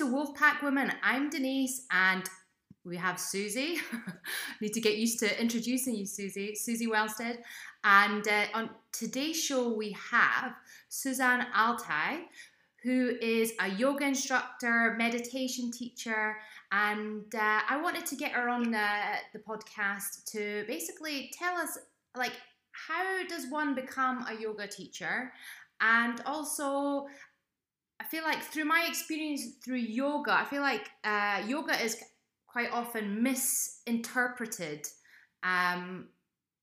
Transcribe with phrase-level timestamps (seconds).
[0.00, 0.90] To Wolfpack Women.
[1.02, 2.24] I'm Denise and
[2.86, 3.76] we have Susie.
[4.62, 6.54] Need to get used to introducing you, Susie.
[6.54, 7.40] Susie Wellstead.
[7.84, 10.54] And uh, on today's show, we have
[10.88, 12.20] Suzanne Altai,
[12.82, 16.38] who is a yoga instructor, meditation teacher,
[16.72, 18.88] and uh, I wanted to get her on the,
[19.34, 21.76] the podcast to basically tell us,
[22.16, 22.32] like,
[22.72, 25.30] how does one become a yoga teacher?
[25.82, 27.06] And also,
[28.00, 32.02] I feel like through my experience through yoga, I feel like uh, yoga is
[32.46, 34.86] quite often misinterpreted.
[35.42, 36.08] Um,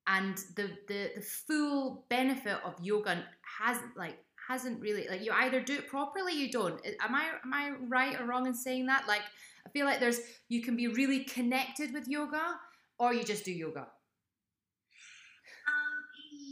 [0.08, 3.23] and the, the the full benefit of yoga
[3.59, 4.17] hasn't like
[4.48, 6.80] hasn't really like you either do it properly you don't.
[7.02, 9.08] Am i am i right or wrong in saying that?
[9.08, 9.22] Like
[9.66, 12.58] i feel like there's you can be really connected with yoga
[12.98, 13.81] or you just do yoga.
[13.81, 13.88] Um,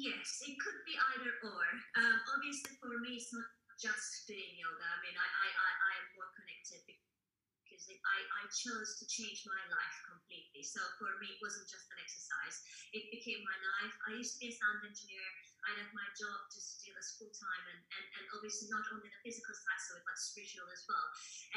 [0.04, 2.04] yes it could be either or.
[2.04, 4.88] Um, obviously for me it's not just doing yoga.
[4.88, 9.06] I mean, I, I, I, I am more connected because it, I, I chose to
[9.10, 10.64] change my life completely.
[10.64, 12.64] So for me, it wasn't just an exercise,
[12.96, 13.94] it became my life.
[14.08, 15.28] I used to be a sound engineer.
[15.66, 18.86] I left my job just to do this full time and, and, and obviously not
[18.94, 21.08] only the physical side, so but spiritual as well.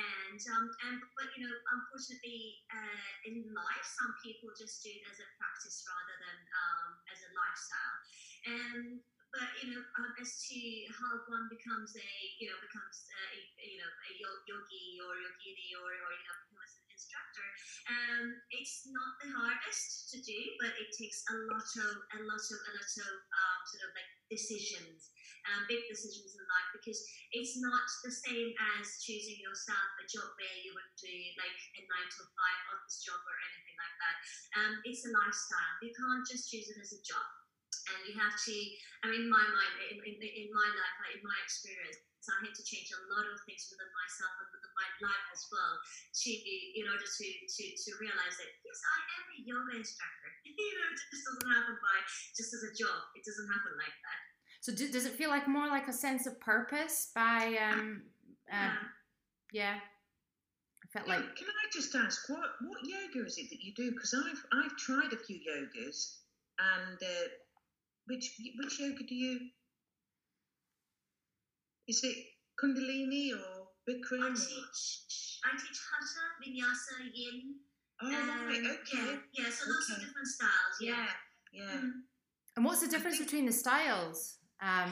[0.01, 5.05] And um, and but you know, unfortunately, uh, in life, some people just do it
[5.07, 7.99] as a practice rather than um, as a lifestyle.
[8.49, 12.09] And but you know, um, as to how one becomes a
[12.41, 13.23] you know becomes a,
[13.61, 17.47] you know a yogi or yogini or, or you know an instructor,
[17.93, 22.41] um, it's not the hardest to do, but it takes a lot of a lot
[22.41, 25.13] of a lot of um, sort of like decisions,
[25.49, 27.01] um, big decisions in life because
[27.33, 31.83] it's not the same as choosing yourself a job where you would do like a
[31.85, 34.17] nine to five office job or anything like that.
[34.57, 35.75] Um, it's a lifestyle.
[35.85, 37.38] You can't just choose it as a job
[37.95, 38.55] and you have to
[39.03, 42.51] i mean in my mind in, in, in my life in my experience so I
[42.51, 45.81] had to change a lot of things within myself and within my life as well
[45.81, 50.29] to be in order to to, to realize that yes I am a yoga instructor
[50.45, 51.99] you know it just doesn't happen by
[52.37, 54.21] just as a job it doesn't happen like that
[54.61, 58.03] so do, does it feel like more like a sense of purpose by um,
[58.53, 58.77] um
[59.53, 59.77] yeah.
[59.77, 59.77] yeah.
[60.85, 61.21] I felt like.
[61.37, 63.93] Can I just ask what what yoga is it that you do?
[63.93, 66.19] Because I've I've tried a few yogas,
[66.59, 67.29] and uh,
[68.09, 69.41] which which yoga do you?
[71.87, 72.17] Is it
[72.61, 74.25] Kundalini or Bikram?
[74.25, 77.55] I teach I teach Hatha, Vinyasa, Yin.
[78.01, 79.21] Oh um, right, okay.
[79.33, 79.51] Yeah, yeah.
[79.51, 80.03] So those okay.
[80.03, 80.77] are different styles.
[80.81, 81.07] Yeah,
[81.53, 81.63] yeah.
[81.63, 81.81] yeah.
[81.81, 81.93] Mm.
[82.57, 84.39] And what's the difference between the styles?
[84.61, 84.91] Um,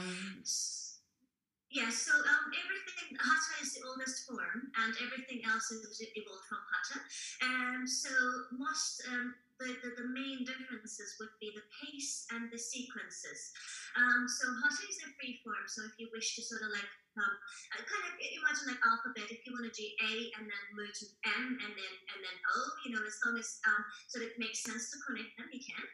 [1.76, 6.62] yeah, so um, everything, Hatha is the oldest form, and everything else is evolved from
[6.72, 6.98] Hatha.
[7.42, 8.08] And um, so
[8.56, 13.52] most um, the, the, the, main differences would be the pace and the sequences.
[13.96, 16.90] Um, so Hatha is a free form, so if you wish to sort of like
[17.16, 17.34] um,
[17.72, 21.06] kind of imagine like alphabet, if you want to do A and then move to
[21.24, 24.60] M and then and then O, you know, as long as um, so it makes
[24.62, 25.84] sense to connect them, you can.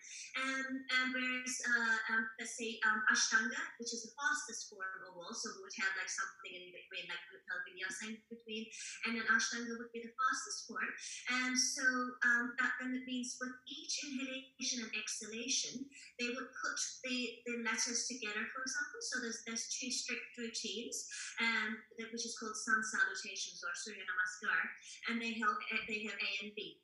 [0.42, 5.14] And, and whereas uh, um, let's say um, Ashtanga, which is the fastest form of
[5.14, 7.22] all, so we would have like something in between, like
[7.70, 8.66] Vinyasa in between,
[9.06, 10.90] and then Ashtanga would be the fastest form.
[11.30, 11.86] And so
[12.26, 15.86] um, that then it means with each inhalation and exhalation,
[16.18, 17.16] they would put the,
[17.46, 19.00] the letters together, for example.
[19.00, 21.76] So there's there's two strict routines um,
[22.12, 24.60] which is called sun salutations or Surya Namaskar,
[25.08, 25.56] and they have
[25.88, 26.78] they have A and B.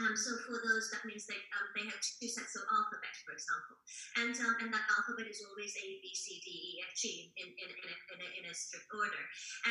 [0.00, 3.34] Um, so for those, that means they um, they have two sets of alphabet, for
[3.34, 3.76] example,
[4.22, 7.02] and um, and that alphabet is always A B C D E F G
[7.34, 9.24] in in, in, a, in, a, in a strict order,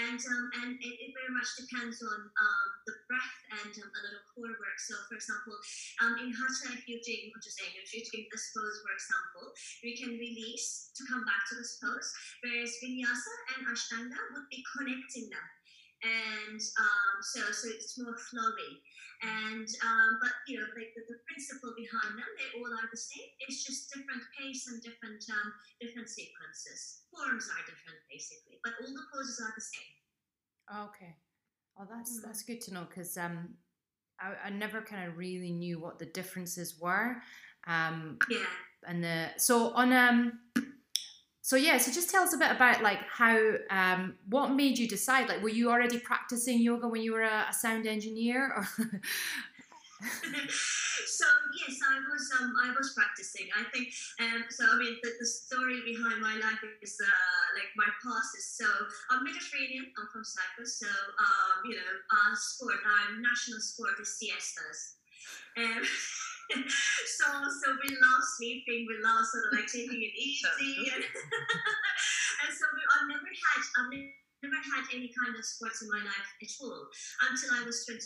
[0.03, 3.99] and um, and it, it, very much depends on um, the breath and um, a
[4.03, 4.77] little core work.
[4.83, 5.55] So for example,
[6.21, 9.45] in Hatha, if you're doing, just saying, you're doing this pose, for example,
[9.81, 12.11] you can release to come back to this pose,
[12.43, 15.47] whereas Vinyasa and Ashtanga would be connecting them
[16.01, 16.61] and
[17.21, 18.81] so so it's more flowy.
[19.21, 22.97] And um, but you know, like the, the, principle behind them, they all are the
[22.97, 23.29] same.
[23.45, 27.05] It's just different pace and different um, different sequences.
[27.13, 29.93] Forms are different, basically, but all the poses are the same.
[30.89, 31.13] Okay,
[31.77, 32.25] well that's mm-hmm.
[32.25, 33.61] that's good to know because um,
[34.19, 37.21] I, I never kind of really knew what the differences were.
[37.67, 38.45] Um, yeah.
[38.87, 40.39] And the so on um
[41.41, 43.37] so yeah so just tell us a bit about like how
[43.69, 47.47] um, what made you decide like were you already practicing yoga when you were a,
[47.49, 48.67] a sound engineer or?
[50.01, 53.45] So yes i was um, i was practicing.
[53.53, 57.69] I think um, so i mean the, the story behind my life is uh, like
[57.77, 58.65] my past is so
[59.11, 64.17] i'm mediterranean i'm from cyprus so um, you know our sport our national sport is
[64.17, 64.97] siestas.
[65.57, 65.83] Um,
[67.17, 71.03] so so we love sleeping, we love sort of like taking it easy, and,
[72.43, 75.89] and so we, I've never had I've never never had any kind of sports in
[75.89, 76.89] my life at all
[77.29, 78.01] until I was 22.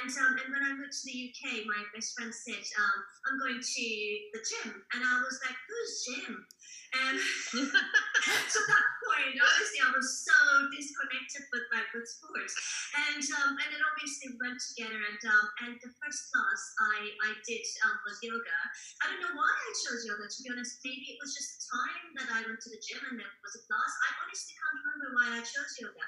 [0.00, 2.98] And um, and when I moved to the UK, my best friend said, um,
[3.28, 3.86] "I'm going to
[4.36, 6.34] the gym," and I was like, "Who's gym?"
[6.96, 7.18] And
[7.52, 10.36] to that point, obviously, I was so
[10.72, 12.54] disconnected with with sports,
[12.94, 16.98] and um, and then obviously we went together, and um, and the first class I
[17.26, 18.58] I did um, was yoga.
[19.02, 20.26] I don't know why I chose yoga.
[20.26, 23.02] To be honest, maybe it was just the time that I went to the gym
[23.06, 23.92] and there was a class.
[24.02, 26.04] I honestly can't remember why I chose yoga,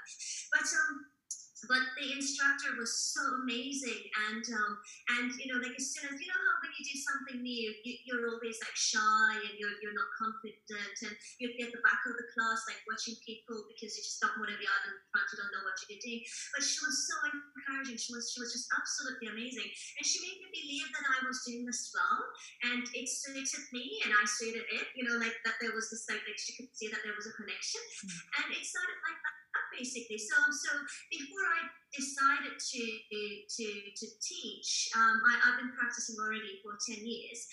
[0.53, 1.18] but um
[1.67, 3.99] but the instructor was so amazing.
[4.31, 4.73] And um,
[5.19, 7.69] and you know like as soon as you know how when you do something new
[7.83, 11.83] you, are always like shy and you're, you're not confident and you'd be at the
[11.85, 14.83] back of the class like watching people because you just don't want to be out
[14.91, 16.23] in front you don't know what you're doing
[16.53, 17.97] but she was so encouraging.
[17.97, 19.67] She was she was just absolutely amazing.
[19.67, 22.21] And she made me believe that I was doing this well.
[22.69, 26.05] And it suited me and I suited it you know like that there was this
[26.09, 27.81] like, like she could see that there was a connection.
[28.05, 28.45] Mm.
[28.45, 29.37] and it started like that
[29.73, 30.19] basically.
[30.19, 30.71] So, so
[31.11, 31.61] before I
[31.95, 33.67] decided to to
[33.97, 37.47] to teach, um, I, have been practicing already for ten years,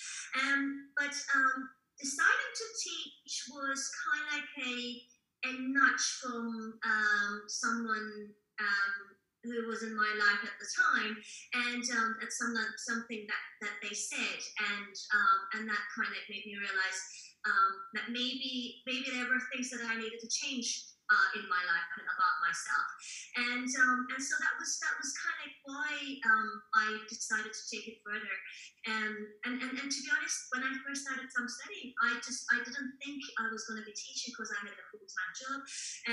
[0.44, 1.70] um, but um,
[2.00, 4.76] deciding to teach was kind of like a
[5.46, 8.96] a nudge from um, someone um,
[9.46, 11.14] who was in my life at the time,
[11.70, 14.42] and um, some something that, that they said,
[14.74, 17.00] and um, and that kind of made me realize
[17.46, 21.62] um, that maybe maybe there were things that I needed to change uh, in my
[21.66, 22.88] life and about myself.
[23.36, 25.92] And um, and so that was that was kind of why
[26.26, 28.36] um, I decided to take it further.
[28.90, 29.16] And,
[29.46, 32.64] and and and to be honest, when I first started some studying, I just I
[32.64, 35.60] didn't think I was going to be teaching because I had a full time job,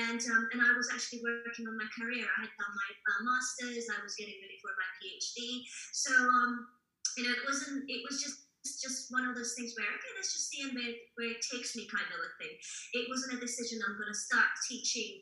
[0.09, 2.27] and um, and I was actually working on my career.
[2.27, 3.89] I had done my uh, masters.
[3.89, 5.65] I was getting ready for my PhD.
[5.95, 6.69] So um,
[7.17, 7.89] you know, it wasn't.
[7.89, 10.95] It was just it's just one of those things where okay let's just see where,
[11.19, 12.55] where it takes me kind of a thing.
[12.95, 15.19] It wasn't a decision i'm going to start teaching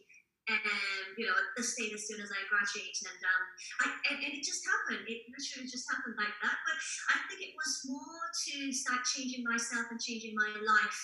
[0.48, 0.60] and
[1.16, 3.44] you know at state as soon as i graduate and um
[3.80, 5.04] I, and, and, it just happened.
[5.08, 6.56] It literally just happened like that.
[6.68, 6.76] But
[7.12, 11.00] i think it was more to start changing myself and changing my life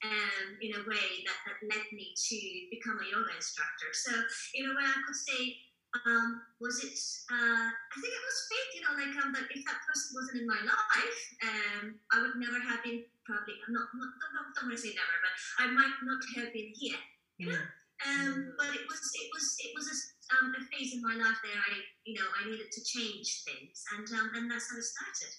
[0.00, 2.38] um, in a way that, that led me to
[2.70, 3.90] become a yoga instructor.
[3.92, 4.12] So
[4.54, 5.58] in a way i could say
[6.06, 6.94] um, was it?
[7.30, 8.70] Uh, I think it was fate.
[8.78, 12.38] You know, like um, that if that person wasn't in my life, um, I would
[12.38, 13.02] never have been.
[13.26, 16.52] Probably, I'm not, not don't, don't want to say never, but I might not have
[16.54, 16.98] been here.
[17.38, 17.64] You know.
[18.06, 19.96] Um, but it was it was it was a,
[20.38, 21.58] um, a phase in my life there.
[21.58, 25.34] I you know I needed to change things, and um, and that's how it started.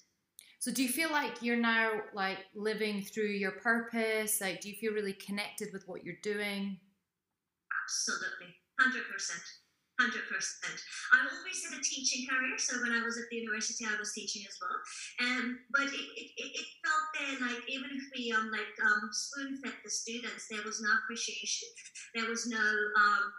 [0.60, 4.40] So do you feel like you're now like living through your purpose?
[4.40, 6.78] Like, do you feel really connected with what you're doing?
[7.84, 9.42] Absolutely, hundred percent.
[10.02, 10.82] Hundred percent.
[11.14, 14.18] I always had a teaching career, so when I was at the university, I was
[14.18, 14.74] teaching as well.
[15.22, 19.62] Um, but it, it, it felt there like even if we um like um spoon
[19.62, 21.70] fed the students, there was no appreciation.
[22.18, 23.30] There was no um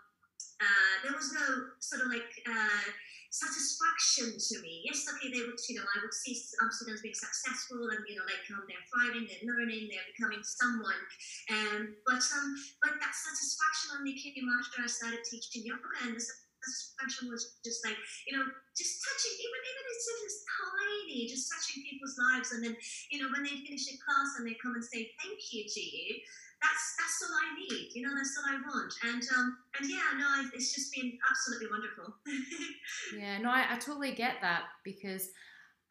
[0.63, 2.87] uh, there was no sort of like uh,
[3.35, 4.87] satisfaction to me.
[4.87, 8.15] Yes, okay, they would, you know, I would see um, students being successful and, you
[8.15, 11.03] know, like um, they're thriving, they're learning, they're becoming someone.
[11.51, 16.23] Um, but um, but that satisfaction only came after I started teaching yoga, and the
[16.63, 18.45] satisfaction was just like you know
[18.79, 22.53] just touching even even it's just tiny just touching people's lives.
[22.53, 22.77] And then
[23.11, 25.81] you know when they finish a class and they come and say thank you to
[25.83, 26.23] you
[26.63, 28.93] that's that's all I need you know that's all I want.
[29.05, 32.15] And um and yeah no it's just been absolutely wonderful.
[33.19, 35.29] Yeah no I, I totally get that because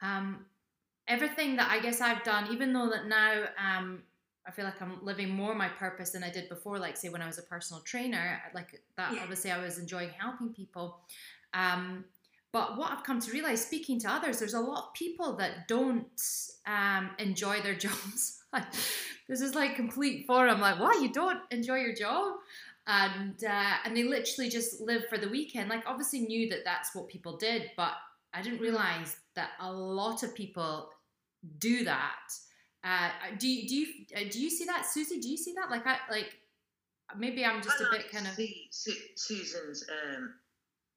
[0.01, 0.45] um
[1.07, 4.03] everything that I guess I've done even though that now um
[4.47, 6.79] I feel like I'm living more my purpose than I did before.
[6.79, 9.13] Like say when I was a personal trainer, like that.
[9.13, 9.21] Yeah.
[9.21, 10.99] Obviously, I was enjoying helping people.
[11.53, 12.05] Um,
[12.51, 15.67] but what I've come to realize, speaking to others, there's a lot of people that
[15.67, 16.21] don't
[16.65, 18.43] um, enjoy their jobs.
[19.27, 20.59] this is like complete forum.
[20.59, 21.01] Like, what?
[21.01, 22.33] You don't enjoy your job?
[22.87, 25.69] And uh, and they literally just live for the weekend.
[25.69, 27.93] Like, obviously knew that that's what people did, but
[28.33, 30.89] I didn't realize that a lot of people
[31.59, 32.19] do that
[32.83, 35.19] uh, do you, do you uh, do you see that, Susie?
[35.19, 35.69] Do you see that?
[35.69, 36.35] Like I like
[37.17, 38.33] maybe I'm just I a bit kind of.
[38.33, 38.69] See,
[39.15, 40.33] Susan's um,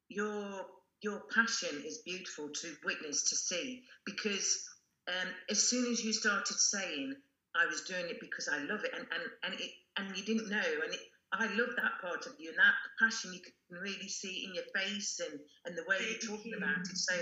[0.08, 0.66] your
[1.02, 4.66] your passion is beautiful to witness to see because
[5.08, 7.14] um, as soon as you started saying
[7.54, 10.48] I was doing it because I love it and and and it and you didn't
[10.48, 11.00] know and it,
[11.40, 14.68] I love that part of you and that passion you can really see in your
[14.74, 16.96] face and, and the way you're talking about it.
[16.96, 17.14] So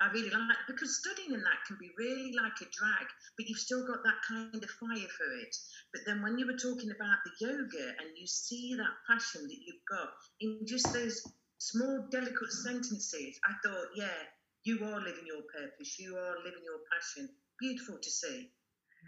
[0.00, 3.62] I really like because studying in that can be really like a drag, but you've
[3.62, 5.54] still got that kind of fire for it.
[5.92, 9.60] But then when you were talking about the yoga and you see that passion that
[9.66, 10.10] you've got
[10.40, 11.22] in just those
[11.58, 14.18] small, delicate sentences, I thought, yeah,
[14.64, 17.28] you are living your purpose, you are living your passion.
[17.60, 18.50] Beautiful to see.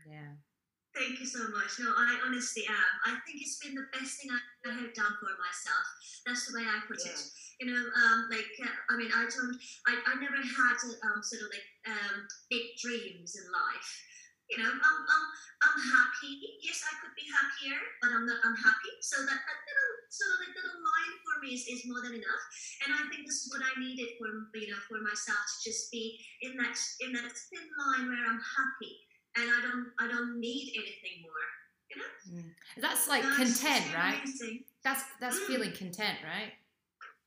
[0.06, 0.36] Yeah.
[0.92, 1.80] Thank you so much.
[1.80, 2.92] No, I honestly am.
[3.08, 4.40] I think it's been the best thing I
[4.76, 5.86] have done for myself.
[6.28, 7.16] That's the way I put Yeah.
[7.16, 7.20] it.
[7.60, 9.56] You know, um, like uh, I mean, I don't,
[9.88, 10.76] I, I never had
[11.08, 13.90] um, sort of like um, big dreams in life.
[14.50, 15.24] You know, I'm, I'm,
[15.64, 16.60] I'm happy.
[16.60, 18.92] Yes, I could be happier, but I'm not unhappy.
[19.00, 22.20] So that, that little sort of like little line for me is, is more than
[22.20, 22.44] enough.
[22.84, 24.28] And I think this is what I needed for
[24.60, 28.42] you know for myself to just be in that in that thin line where I'm
[28.42, 28.92] happy
[29.36, 31.44] and I don't I don't need anything more.
[31.90, 32.42] You know,
[32.80, 34.20] That's like No, it's just content, been right?
[34.24, 34.64] amazing.
[34.82, 35.46] That's that's Mm.
[35.46, 36.52] feeling content, right?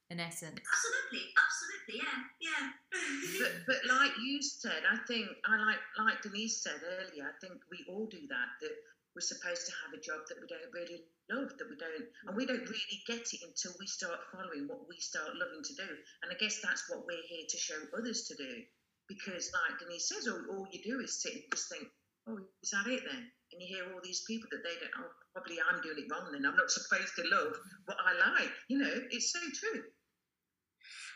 [0.09, 0.59] In essence.
[0.62, 2.65] Absolutely, absolutely, yeah, yeah.
[3.41, 7.25] But, but like you said, I think I like like Denise said earlier.
[7.25, 8.50] I think we all do that.
[8.62, 8.74] That
[9.15, 12.35] we're supposed to have a job that we don't really love, that we don't, and
[12.35, 15.89] we don't really get it until we start following what we start loving to do.
[16.21, 18.62] And I guess that's what we're here to show others to do.
[19.07, 21.88] Because, like Denise says, all, all you do is sit and just think,
[22.27, 24.91] "Oh, is that it then?" And you hear all these people that they don't.
[24.97, 26.31] Oh, probably I'm doing it wrong.
[26.31, 27.53] Then I'm not supposed to love
[27.85, 28.51] what I like.
[28.69, 29.83] You know, it's so true.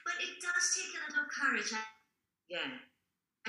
[0.06, 1.72] but it does take a little courage.
[2.50, 2.70] Yeah.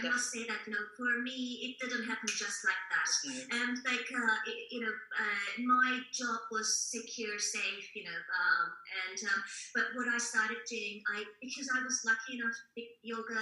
[0.04, 3.08] I must say that, you know, for me, it didn't happen just like that.
[3.52, 8.20] And like uh, y- you know, uh, my job was secure, safe, you know.
[8.20, 8.66] Um,
[9.06, 9.40] and um,
[9.74, 12.56] but what I started doing, I because I was lucky enough,
[13.02, 13.40] yoga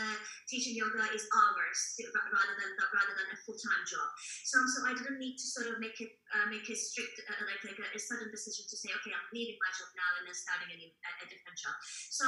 [0.49, 1.79] teaching yoga is hours
[2.15, 4.09] rather than rather than a full time job.
[4.49, 7.43] So so I didn't need to sort of make it uh, make a strict uh,
[7.47, 10.25] like like a, a sudden decision to say, okay, I'm leaving my job now and
[10.27, 11.77] then starting a new a, a different job.
[12.11, 12.27] So.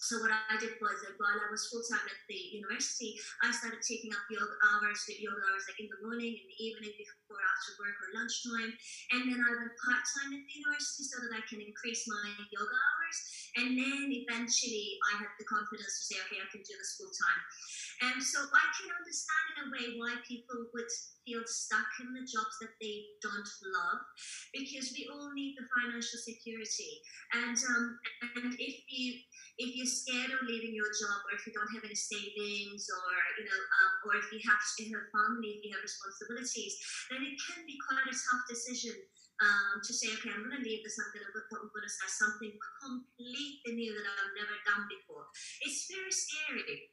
[0.00, 3.52] So what I did was that while I was full time at the university, I
[3.60, 7.36] started taking up yoga hours, yoga hours like in the morning, in the evening, before,
[7.44, 8.72] after work, or lunchtime.
[9.12, 12.24] And then I went part time at the university so that I can increase my
[12.48, 12.99] yoga hours.
[13.56, 17.10] And then eventually I had the confidence to say, okay, I can do this full
[17.10, 17.42] time.
[18.00, 20.90] And so I can understand in a way why people would
[21.26, 24.00] feel stuck in the jobs that they don't love
[24.56, 27.02] because we all need the financial security.
[27.36, 27.84] And um,
[28.40, 29.20] and if you
[29.60, 33.12] if you're scared of leaving your job or if you don't have any savings or
[33.36, 36.80] you know um, or if you have to have a family if you have responsibilities
[37.12, 38.96] then it can be quite a tough decision
[39.40, 41.92] um, to say okay i'm going to leave this i'm going to i'm going to
[41.92, 45.26] start something completely new that i've never done before.
[45.62, 46.92] It's very scary.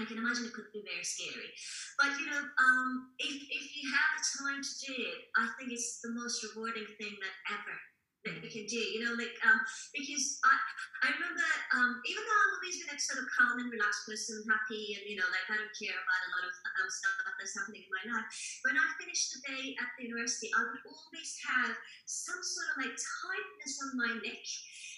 [0.00, 1.52] I can imagine it could be very scary,
[2.00, 5.68] but you know, um, if if you have the time to do it, I think
[5.68, 7.76] it's the most rewarding thing that ever
[8.24, 8.78] you can do.
[8.78, 9.58] You know, like um,
[9.90, 10.54] because I
[11.02, 11.42] I remember
[11.74, 15.02] um, even though I've always been a sort of calm and relaxed person, happy, and
[15.10, 17.90] you know, like I don't care about a lot of um, stuff that's happening in
[17.90, 18.28] my life.
[18.62, 21.74] When I finished the day at the university, I would always have
[22.06, 24.46] some sort of like tightness on my neck.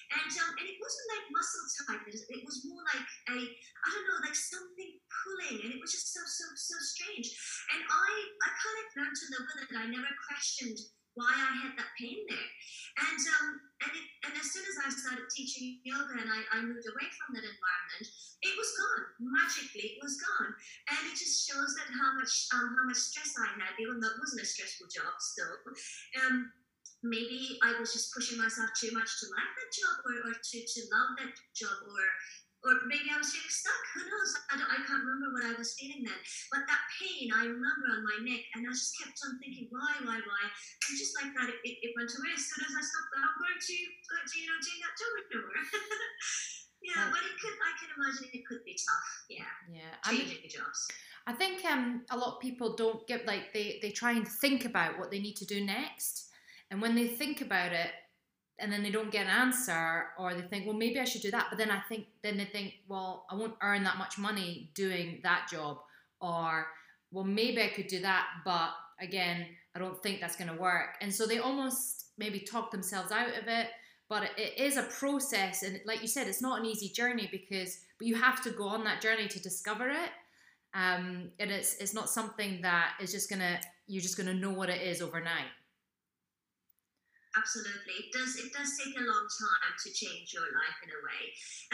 [0.04, 2.28] And, um, and it wasn't like muscle tightness.
[2.28, 6.12] It was more like a, I don't know, like something pulling, and it was just
[6.12, 7.32] so so so strange.
[7.72, 8.08] And I
[8.44, 9.80] I kind of learned to live with it.
[9.80, 10.76] I never questioned
[11.14, 12.50] why I had that pain there.
[12.94, 13.46] And um,
[13.82, 17.06] and, it, and as soon as I started teaching yoga and I, I moved away
[17.18, 18.06] from that environment,
[18.42, 19.98] it was gone magically.
[19.98, 20.52] It was gone,
[20.90, 24.14] and it just shows that how much um, how much stress I had, even though
[24.14, 25.54] it wasn't a stressful job still.
[26.22, 26.54] Um,
[27.04, 30.56] maybe I was just pushing myself too much to like that job or, or to,
[30.56, 32.04] to love that job or
[32.64, 33.82] or maybe I was feeling stuck.
[33.94, 34.30] Who knows?
[34.48, 36.16] I, don't, I can't remember what I was feeling then.
[36.48, 39.92] But that pain I remember on my neck, and I just kept on thinking, why,
[40.02, 40.42] why, why?
[40.48, 42.32] And just like that, it, it, it went away.
[42.32, 43.76] As soon as I stopped, I'm going to,
[44.08, 45.60] go to you know, doing that job anymore.
[46.88, 47.12] yeah, Right.
[47.12, 47.56] but it could.
[47.60, 49.08] I can imagine it could be tough.
[49.28, 49.92] Yeah, Yeah.
[50.04, 50.88] I mean, changing jobs.
[51.26, 54.64] I think um, a lot of people don't get like they they try and think
[54.64, 56.28] about what they need to do next,
[56.70, 57.92] and when they think about it,
[58.58, 61.30] and then they don't get an answer, or they think, well, maybe I should do
[61.32, 64.70] that, but then I think then they think, well, I won't earn that much money
[64.74, 65.78] doing that job,
[66.20, 66.66] or
[67.10, 68.70] well, maybe I could do that, but
[69.00, 73.10] again, I don't think that's going to work, and so they almost maybe talk themselves
[73.12, 73.68] out of it.
[74.08, 77.80] But it- is a process, and like you said, it's not an easy journey because,
[77.98, 80.10] but you have to go on that journey to discover it
[80.74, 84.68] um, and it's it's not something that is just gonna you're just gonna know what
[84.68, 85.46] it is overnight.
[87.34, 88.38] Absolutely, it does.
[88.38, 91.22] It does take a long time to change your life in a way.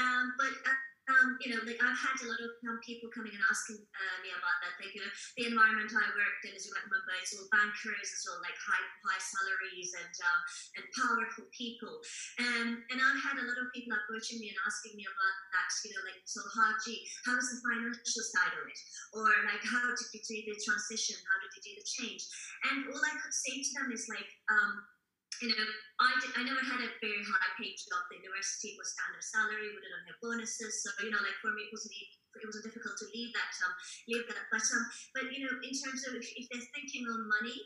[0.01, 0.79] Um, but uh,
[1.11, 4.17] um, you know, like I've had a lot of um, people coming and asking uh,
[4.23, 4.79] me about that.
[4.79, 8.09] Like, you know, the environment I worked in, as you might remember, it's all bankers,
[8.09, 10.41] it's all like high high salaries and um,
[10.79, 11.95] and powerful people.
[12.39, 15.69] Um, and I've had a lot of people approaching me and asking me about that.
[15.83, 18.81] You know, like, so how gee, how is the financial side of it,
[19.17, 21.19] or like how did you do the transition?
[21.27, 22.23] How did you do the change?
[22.71, 24.31] And all I could say to them is like.
[24.53, 24.85] Um,
[25.41, 25.67] you know,
[26.01, 28.05] I, did, I never had a very high paid job.
[28.09, 29.73] The university was standard salary.
[29.73, 32.95] We didn't have bonuses, so you know, like for me, it wasn't it was difficult
[33.01, 33.75] to leave that um
[34.09, 34.45] leave that.
[34.53, 34.85] But um,
[35.17, 37.59] but you know, in terms of if, if they're thinking on money,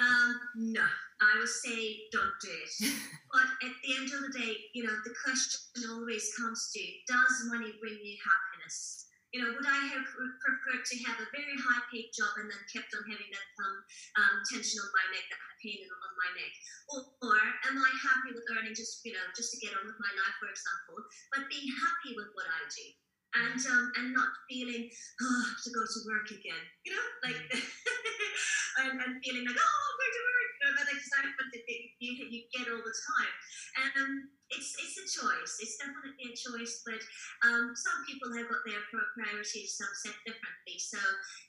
[0.00, 0.86] Um, no,
[1.20, 2.72] I would say don't do it.
[3.32, 7.44] but at the end of the day, you know, the question always comes to does
[7.52, 9.06] money bring you happiness?
[9.30, 10.06] You know, would I have
[10.42, 13.76] preferred to have a very high paid job and then kept on having that um,
[14.18, 16.54] um, tension on my neck, that pain on my neck?
[16.90, 16.98] Or,
[17.30, 17.38] or
[17.70, 20.36] am I happy with earning just, you know, just to get on with my life,
[20.42, 20.98] for example,
[21.30, 22.86] but being happy with what I do?
[23.30, 24.90] and um, and not feeling
[25.22, 27.38] oh, I have to go to work again, you know, like
[28.82, 30.29] and, and feeling like oh I'm going to work,
[31.20, 31.64] excitement that
[32.00, 33.34] you, you get all the time.
[33.84, 34.12] And um,
[34.50, 35.62] it's it's a choice.
[35.62, 36.98] It's definitely a choice, but
[37.46, 40.76] um, some people have got their priorities some set differently.
[40.80, 40.98] So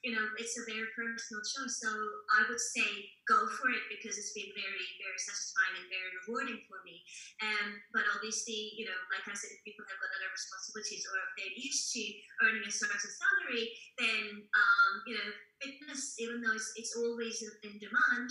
[0.05, 1.81] you know, it's a very personal choice.
[1.81, 2.85] So I would say
[3.25, 7.01] go for it because it's been very very satisfying and very rewarding for me.
[7.41, 11.17] Um, but obviously, you know, like I said, if people have got other responsibilities or
[11.17, 12.03] if they're used to
[12.45, 17.81] earning a certain salary, then um, you know, fitness, even though it's, it's always in
[17.81, 18.29] demand,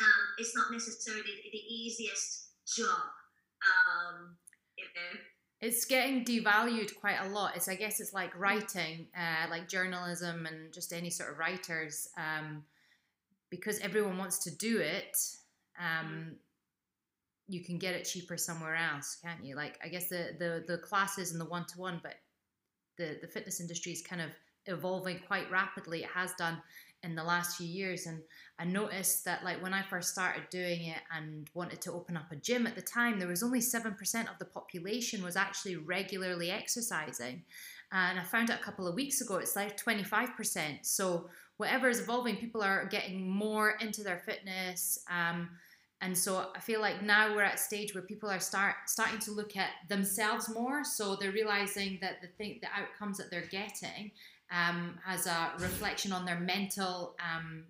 [0.00, 1.22] um, it's not necessarily
[1.52, 3.10] the easiest job
[3.66, 4.36] um,
[4.76, 5.20] you know.
[5.60, 7.56] It's getting devalued quite a lot.
[7.56, 12.08] It's I guess it's like writing, uh, like journalism and just any sort of writers,
[12.18, 12.64] um,
[13.50, 15.16] because everyone wants to do it.
[15.78, 16.34] Um, mm.
[17.48, 19.56] you can get it cheaper somewhere else, can't you?
[19.56, 22.16] Like I guess the the the classes and the one to one, but
[22.98, 24.30] the the fitness industry is kind of
[24.66, 26.02] evolving quite rapidly.
[26.02, 26.60] It has done
[27.06, 28.20] in the last few years and
[28.58, 32.30] i noticed that like when i first started doing it and wanted to open up
[32.32, 36.50] a gym at the time there was only 7% of the population was actually regularly
[36.50, 37.42] exercising
[37.92, 42.00] and i found out a couple of weeks ago it's like 25% so whatever is
[42.00, 45.48] evolving people are getting more into their fitness um,
[46.02, 49.18] and so I feel like now we're at a stage where people are start starting
[49.20, 50.84] to look at themselves more.
[50.84, 54.10] So they're realizing that the thing, the outcomes that they're getting
[54.50, 57.64] um, as a reflection on their mental um,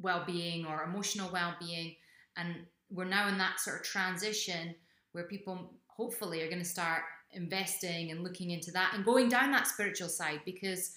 [0.00, 1.94] well-being or emotional well-being
[2.36, 2.54] and
[2.90, 4.74] we're now in that sort of transition
[5.12, 9.50] where people hopefully are going to start investing and looking into that and going down
[9.50, 10.96] that spiritual side because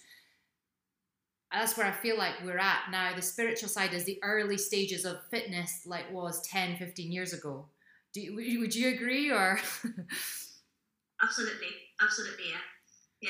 [1.51, 3.13] that's where I feel like we're at now.
[3.13, 7.65] The spiritual side is the early stages of fitness, like was 10, 15 years ago.
[8.13, 9.59] Do would you agree or?
[11.21, 11.67] absolutely,
[12.01, 13.29] absolutely, yeah,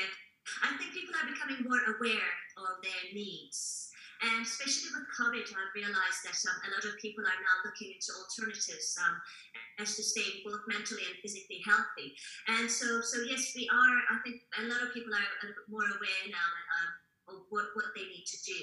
[0.62, 3.90] I think people are becoming more aware of their needs.
[4.22, 7.90] And especially with COVID, I've realized that um, a lot of people are now looking
[7.90, 9.18] into alternatives um,
[9.82, 12.14] as to stay both mentally and physically healthy.
[12.46, 13.96] And so, so yes, we are.
[14.14, 16.90] I think a lot of people are a bit more aware now um,
[17.34, 18.58] of what, what they need to do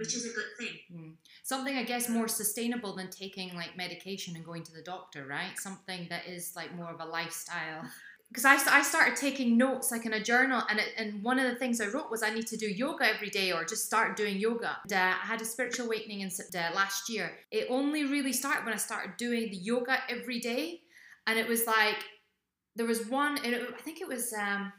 [0.00, 0.78] which is a good thing.
[0.90, 1.12] Mm.
[1.42, 5.58] Something, I guess, more sustainable than taking like medication and going to the doctor, right?
[5.58, 7.82] Something that is like more of a lifestyle
[8.30, 11.50] because I, I started taking notes like in a journal and, it, and one of
[11.50, 14.16] the things i wrote was i need to do yoga every day or just start
[14.16, 14.76] doing yoga.
[14.84, 17.32] And, uh, i had a spiritual awakening in uh, last year.
[17.50, 20.80] It only really started when i started doing the yoga every day
[21.26, 21.98] and it was like
[22.76, 24.72] there was one it, i think it was um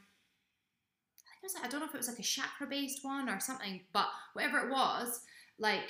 [1.23, 3.27] I, think it was, I don't know if it was like a chakra based one
[3.29, 5.21] or something but whatever it was
[5.59, 5.83] like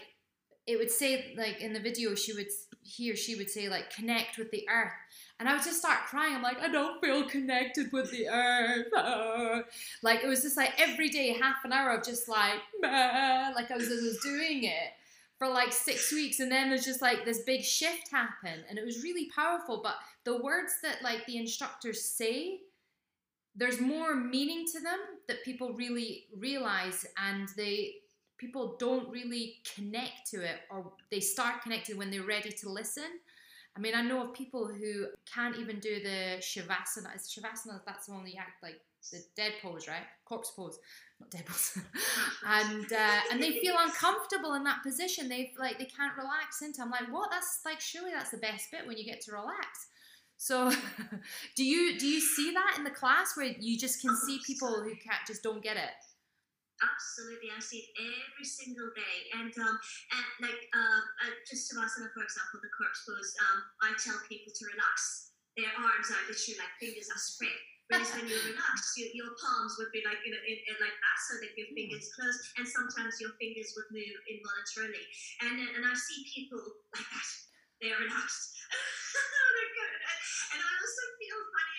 [0.67, 2.47] it would say like in the video she would
[2.83, 4.93] he or she would say like connect with the earth
[5.41, 6.35] and I would just start crying.
[6.35, 8.85] I'm like, I don't feel connected with the earth.
[8.95, 9.61] Ah.
[10.03, 13.75] Like it was just like every day, half an hour of just like, like I
[13.75, 14.91] was, I was doing it
[15.39, 16.39] for like six weeks.
[16.41, 19.81] And then there's just like this big shift happened And it was really powerful.
[19.81, 22.59] But the words that like the instructors say,
[23.55, 27.95] there's more meaning to them that people really realize and they
[28.37, 33.03] people don't really connect to it or they start connecting when they're ready to listen
[33.75, 37.15] I mean, I know of people who can't even do the shavasana.
[37.15, 38.81] Is shavasana that's the one that you act like
[39.11, 40.03] the dead pose, right?
[40.25, 40.77] Corpse pose,
[41.19, 41.77] not dead pose.
[42.45, 45.29] and uh, and they feel uncomfortable in that position.
[45.29, 46.81] They like they can't relax into.
[46.81, 47.31] I'm like, what?
[47.31, 49.87] That's like surely that's the best bit when you get to relax.
[50.37, 50.71] So,
[51.55, 54.81] do you do you see that in the class where you just can see people
[54.81, 55.91] who can't just don't get it?
[56.81, 59.17] Absolutely, I see it every single day.
[59.37, 63.31] And um, and like uh, uh, just Savasana, for example, the corpse pose.
[63.37, 65.29] Um, I tell people to relax.
[65.53, 67.59] Their arms are literally like fingers are spread.
[67.91, 71.17] Whereas when you relax, you, your palms would be like in, in, in like that,
[71.27, 71.77] so that your hmm.
[71.77, 75.05] fingers close, and sometimes your fingers would move involuntarily.
[75.45, 76.65] And and I see people
[76.97, 77.29] like that.
[77.77, 78.57] They're relaxed.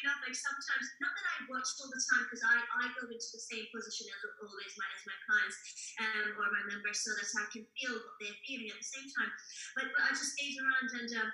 [0.02, 3.30] enough, like sometimes, not that I watch all the time, because I, I go into
[3.32, 5.58] the same position as always my as my clients
[6.02, 9.08] um, or my members, so that I can feel what they're feeling at the same
[9.14, 9.30] time.
[9.78, 11.10] But, but I just gaze around and.
[11.22, 11.30] Um,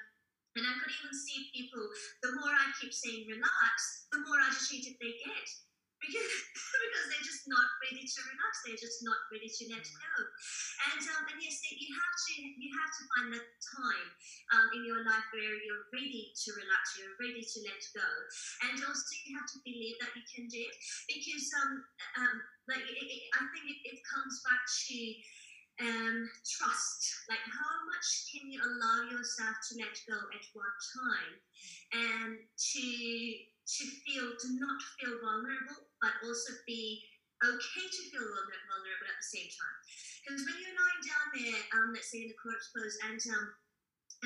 [0.56, 1.86] and I could even see people,
[2.24, 5.46] the more I keep saying relax, the more agitated they get
[6.00, 6.30] because
[6.84, 8.52] because they're just not ready to relax.
[8.64, 10.14] they're just not ready to let go.
[10.90, 14.08] And um, and yes, you have to you have to find that time
[14.54, 18.08] um, in your life where you're ready to relax, you're ready to let go,
[18.70, 20.76] and also you have to believe that you can do it
[21.10, 21.72] because um,
[22.22, 22.36] um
[22.70, 24.98] like it, it, I think it, it comes back to
[25.80, 27.00] um, trust.
[27.30, 31.32] Like, how much can you allow yourself to let go at one time,
[31.94, 32.84] and to
[33.68, 37.02] to feel to not feel vulnerable, but also be
[37.44, 39.78] okay to feel a little bit vulnerable at the same time.
[40.22, 43.46] Because when you're lying down there, um, let's say in the corpse pose, and um,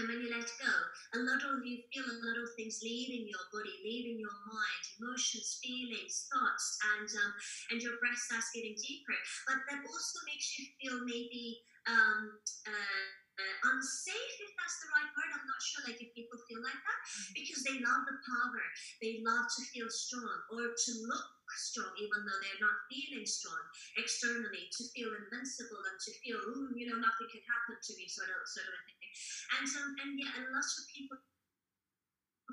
[0.01, 0.73] and when you let go,
[1.13, 4.85] a lot of you feel a lot of things leaving your body, leaving your mind,
[4.97, 7.33] emotions, feelings, thoughts, and um,
[7.73, 9.17] and your breath starts getting deeper.
[9.45, 13.05] But that also makes you feel maybe um, uh,
[13.37, 15.31] uh, unsafe, if that's the right word.
[15.37, 15.85] I'm not sure.
[15.85, 17.37] Like if people feel like that, mm-hmm.
[17.37, 18.65] because they love the power,
[19.05, 21.27] they love to feel strong or to look
[21.61, 23.61] strong, even though they're not feeling strong
[24.01, 28.09] externally, to feel invincible and to feel, ooh, you know, nothing can happen to me,
[28.09, 29.13] sort of, sort of thing.
[29.61, 31.21] And um, and yeah, and lots of people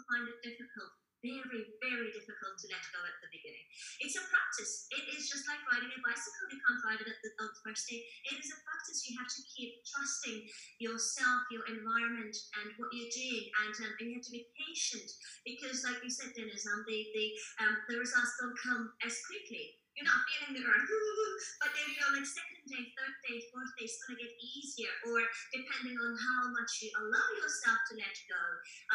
[0.08, 3.66] find it difficult very, very difficult to let go at the beginning.
[4.04, 4.88] It's a practice.
[4.92, 6.52] It is just like riding a bicycle.
[6.52, 8.04] You can't ride it at the, on the first day.
[8.32, 9.04] It is a practice.
[9.08, 10.48] You have to keep trusting
[10.80, 15.08] yourself, your environment, and what you're doing, and, um, and you have to be patient
[15.44, 17.26] because, like you said, Dennis, um, the the
[17.64, 19.79] um, the results don't come as quickly.
[20.00, 20.88] You're not feeling the earth,
[21.60, 24.88] but then you know, like second day, third day, fourth day, it's gonna get easier.
[25.12, 25.20] Or
[25.52, 28.44] depending on how much you allow yourself to let go,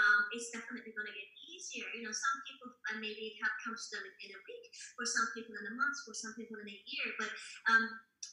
[0.01, 1.85] um, it's definitely gonna get easier.
[1.93, 4.65] You know, some people uh, maybe it comes to them in, in, a week,
[4.97, 7.09] for some people in a month, for some people in a year.
[7.21, 7.29] But
[7.69, 7.85] um,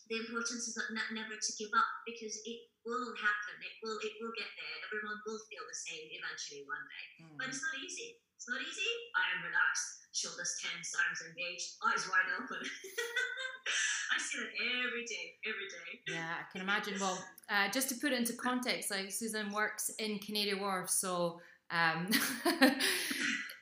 [0.08, 3.56] the importance is not, never to give up because it will happen.
[3.60, 4.76] It will it will get there.
[4.88, 7.06] Everyone will feel the same eventually one day.
[7.20, 7.36] Mm.
[7.36, 8.16] But it's not easy.
[8.42, 8.90] It's not easy.
[9.14, 12.58] I am relaxed shoulders tense, arms engaged, eyes wide open.
[14.16, 14.50] I see that
[14.84, 16.02] every day, every day.
[16.08, 16.96] Yeah, I can imagine.
[17.00, 21.40] Well, uh, just to put it into context, like Susan works in Canary Wharf, so
[21.70, 22.10] um,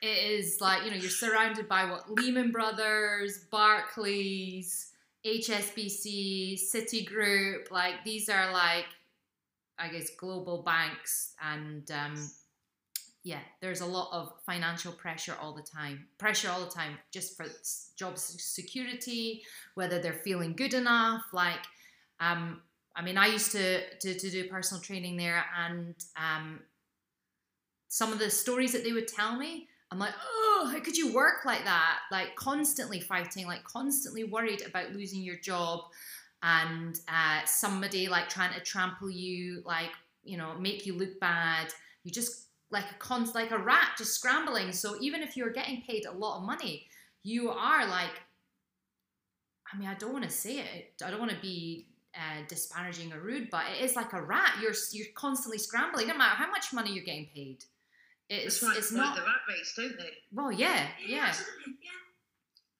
[0.00, 4.92] it is like you know you're surrounded by what Lehman Brothers, Barclays,
[5.26, 7.70] HSBC, Citigroup.
[7.70, 8.86] Like these are like
[9.78, 12.30] I guess global banks and um,
[13.22, 16.06] yeah, there's a lot of financial pressure all the time.
[16.18, 17.46] Pressure all the time, just for
[17.96, 19.42] job security,
[19.74, 21.22] whether they're feeling good enough.
[21.32, 21.60] Like,
[22.18, 22.62] um,
[22.96, 26.60] I mean, I used to, to, to do personal training there, and um,
[27.88, 31.12] some of the stories that they would tell me, I'm like, oh, how could you
[31.12, 31.98] work like that?
[32.10, 35.80] Like, constantly fighting, like, constantly worried about losing your job,
[36.42, 39.90] and uh, somebody like trying to trample you, like,
[40.24, 41.68] you know, make you look bad.
[42.02, 44.72] You just like a cons like a rat just scrambling.
[44.72, 46.86] So even if you're getting paid a lot of money,
[47.22, 48.22] you are like
[49.72, 50.94] I mean, I don't want to say it.
[51.04, 54.54] I don't want to be uh, disparaging or rude, but it is like a rat.
[54.60, 57.64] You're you're constantly scrambling, no matter how much money you're getting paid.
[58.28, 60.10] It's right, it's not the rat race, don't they?
[60.32, 61.26] Well, yeah, yeah.
[61.26, 61.34] yeah.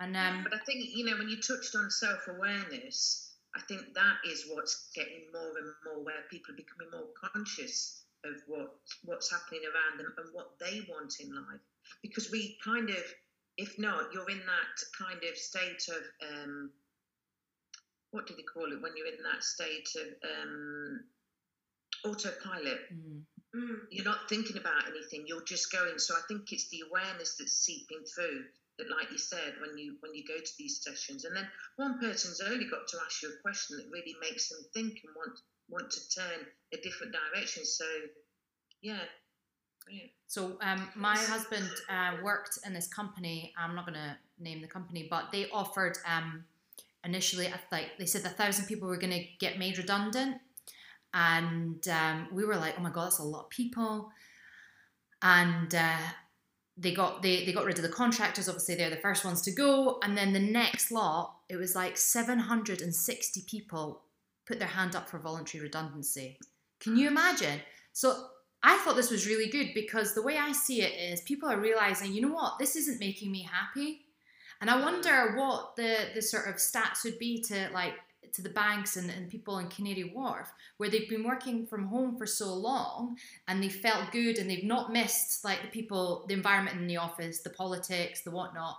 [0.00, 3.83] And um, but I think you know when you touched on self awareness, I think
[3.94, 8.77] that is what's getting more and more where people are becoming more conscious of what
[9.05, 11.61] what's happening around them and what they want in life
[12.03, 13.03] because we kind of
[13.57, 16.71] if not you're in that kind of state of um,
[18.11, 21.01] what do they call it when you're in that state of um,
[22.05, 23.21] autopilot mm.
[23.55, 23.77] Mm.
[23.91, 27.65] you're not thinking about anything you're just going so i think it's the awareness that's
[27.65, 28.45] seeping through
[28.79, 31.99] that like you said when you when you go to these sessions and then one
[32.01, 35.39] person's only got to ask you a question that really makes them think and want
[35.71, 37.65] want to turn a different direction.
[37.65, 37.85] So,
[38.83, 38.99] yeah.
[40.27, 43.53] So um, my husband uh, worked in this company.
[43.59, 46.45] I'm not going to name the company, but they offered um,
[47.05, 50.37] initially, I like they said, a thousand people were going to get made redundant,
[51.13, 54.11] and um, we were like, oh my god, that's a lot of people.
[55.23, 55.99] And uh,
[56.77, 58.49] they got they, they got rid of the contractors.
[58.49, 61.97] Obviously, they're the first ones to go, and then the next lot, it was like
[61.97, 64.03] 760 people
[64.51, 66.37] put their hand up for voluntary redundancy.
[66.81, 67.61] Can you imagine?
[67.93, 68.27] So
[68.65, 71.61] I thought this was really good because the way I see it is people are
[71.61, 74.07] realizing, you know what, this isn't making me happy.
[74.61, 77.95] And I wonder what the, the sort of stats would be to like
[78.33, 82.17] to the banks and, and people in Canary Wharf where they've been working from home
[82.17, 86.35] for so long and they felt good and they've not missed like the people, the
[86.35, 88.77] environment in the office, the politics, the whatnot.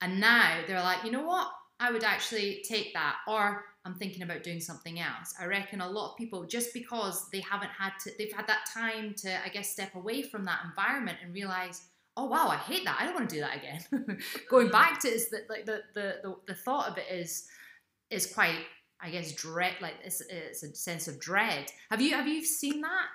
[0.00, 1.48] And now they're like, you know what?
[1.80, 3.16] I would actually take that.
[3.26, 5.34] Or I'm thinking about doing something else.
[5.40, 8.66] I reckon a lot of people, just because they haven't had to, they've had that
[8.72, 11.82] time to, I guess, step away from that environment and realize,
[12.16, 12.96] oh wow, I hate that.
[13.00, 14.18] I don't want to do that again.
[14.50, 17.48] Going back to is that like the, the the the thought of it is
[18.10, 18.66] is quite
[19.00, 21.72] I guess dread, like it's, it's a sense of dread.
[21.90, 23.06] Have you have you seen that?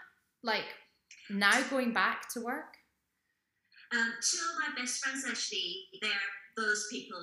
[0.44, 0.66] Like
[1.30, 2.76] now going back to work?
[3.96, 6.12] Um, two of my best friends actually, they're
[6.58, 7.22] those people.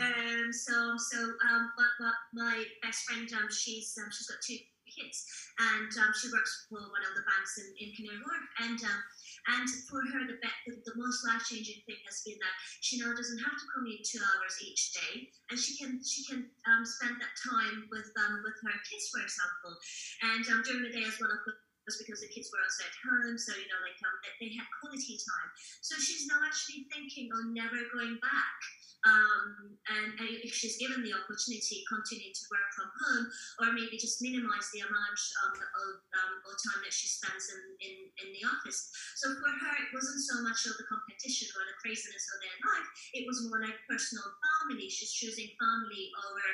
[0.00, 4.56] um, so so um, but, but my best friend, um, she's um, she's got two
[4.88, 5.28] kids,
[5.60, 9.00] and um, she works for one of the banks in, in Canary Wharf, and um,
[9.60, 13.12] and for her the, the, the most life changing thing has been that she now
[13.12, 17.20] doesn't have to commute two hours each day, and she can she can um, spend
[17.20, 19.76] that time with um, with her kids, for example,
[20.24, 21.30] and um, during the day as well.
[21.30, 21.44] Of
[21.88, 23.96] was because the kids were also at home, so you know, like
[24.36, 25.48] they had quality time.
[25.80, 28.60] So she's now actually thinking on never going back.
[29.06, 33.24] Um, and, and, if she's given the opportunity, continue to work from home,
[33.62, 37.94] or maybe just minimize the amount um, of, um, time that she spends in, in,
[38.18, 38.90] in the office.
[39.14, 42.58] So for her, it wasn't so much of the competition or the craziness of their
[42.58, 44.90] life, it was more like personal family.
[44.90, 46.46] She's choosing family over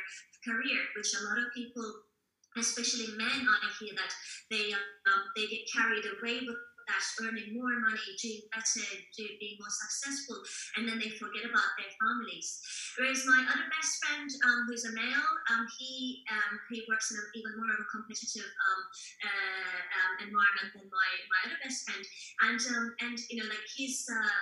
[0.44, 2.12] career, which a lot of people
[2.56, 4.12] especially men, I hear that
[4.50, 6.56] they um, they get carried away with
[6.88, 8.84] that, earning more money, doing better,
[9.16, 10.38] doing, being more successful,
[10.76, 12.60] and then they forget about their families.
[12.96, 17.18] Whereas my other best friend, um, who's a male, um, he um, he works in
[17.18, 18.80] an even more of a competitive um,
[19.24, 22.04] uh, um, environment than my, my other best friend,
[22.50, 24.06] and um, and you know like he's.
[24.06, 24.32] Uh,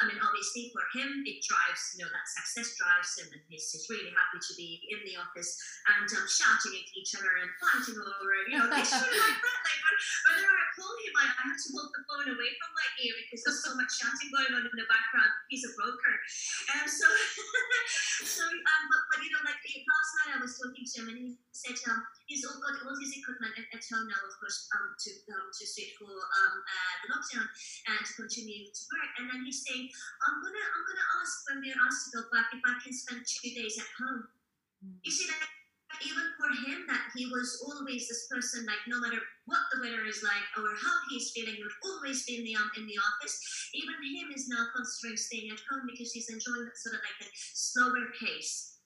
[0.00, 3.70] I mean, obviously for him, it drives, you know, that success drives him, and he's,
[3.70, 5.54] he's really happy to be in the office
[5.94, 8.34] and um, shouting at each other and fighting over.
[8.50, 12.02] You know, of Like when, whenever I call him, I, I have to hold the
[12.08, 15.30] phone away from my ear because there's so much shouting going on in the background.
[15.46, 16.14] He's a broker,
[16.74, 17.06] and so,
[18.26, 21.18] so, um, but, but you know, like last night I was talking to him, and
[21.22, 24.66] he said, um, he's all got all his equipment at, at home now, of course,
[24.74, 29.10] um, to um, to suit for um, uh, the lockdown and to continue to work.
[29.22, 29.86] And then he's saying,
[30.26, 33.22] I'm gonna I'm gonna ask when we're asked to go back if I can spend
[33.22, 34.26] two days at home.
[34.82, 35.38] You see for
[36.66, 40.46] him that he was always this person like no matter what the weather is like
[40.56, 43.34] or how he's feeling he would always be in the um, in the office.
[43.74, 47.20] Even him is now considering staying at home because he's enjoying that sort of like
[47.26, 48.78] a slower pace.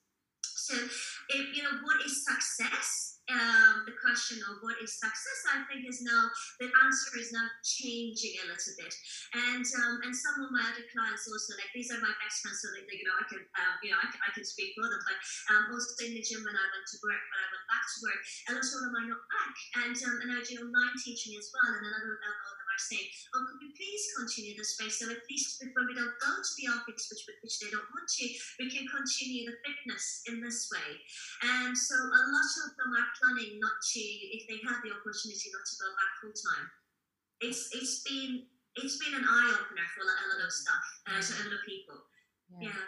[0.43, 5.67] So if you know what is success um, the question of what is success, I
[5.67, 6.31] think is now
[6.63, 8.93] the answer is now changing a little bit.
[9.35, 12.63] And um, and some of my other clients also like these are my best friends,
[12.63, 14.87] so they, they you know I can um, you know I, I, can speak for
[14.87, 15.03] them.
[15.03, 15.19] But
[15.51, 17.97] um, also in the gym when I went to work, when I went back to
[17.99, 21.35] work, a lot of them are not back, and um, and I do online teaching
[21.35, 24.93] as well, and another of are saying, oh, could we please continue this way?
[24.93, 28.05] So at least when we don't go to the office, which, which they don't want
[28.05, 28.25] to,
[28.61, 31.01] we can continue the fitness in this way.
[31.41, 34.01] And so a lot of them are planning not to,
[34.37, 36.65] if they have the opportunity, not to go back full time.
[37.41, 38.49] It's it's been
[38.81, 41.65] it's been an eye opener for a lot of stuff, uh, to a lot of
[41.65, 41.97] people.
[42.61, 42.69] yeah.
[42.69, 42.85] yeah.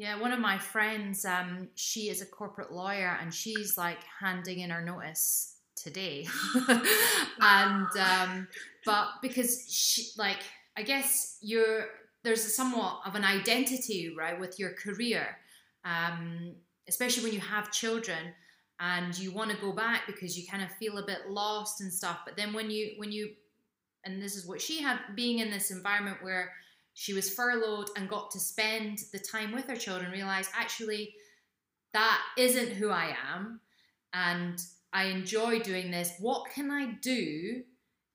[0.00, 4.60] Yeah, one of my friends, um, she is a corporate lawyer and she's like handing
[4.60, 5.49] in her notice
[5.82, 6.26] today.
[7.40, 8.48] and um,
[8.84, 10.42] but because she, like
[10.76, 11.86] I guess you're
[12.22, 15.38] there's a somewhat of an identity right with your career,
[15.84, 16.52] um,
[16.88, 18.34] especially when you have children
[18.80, 21.92] and you want to go back because you kind of feel a bit lost and
[21.92, 22.20] stuff.
[22.24, 23.30] But then when you when you
[24.04, 26.52] and this is what she had being in this environment where
[26.94, 31.14] she was furloughed and got to spend the time with her children realized actually
[31.92, 33.60] that isn't who I am
[34.12, 34.60] and
[34.92, 36.12] I enjoy doing this.
[36.18, 37.62] What can I do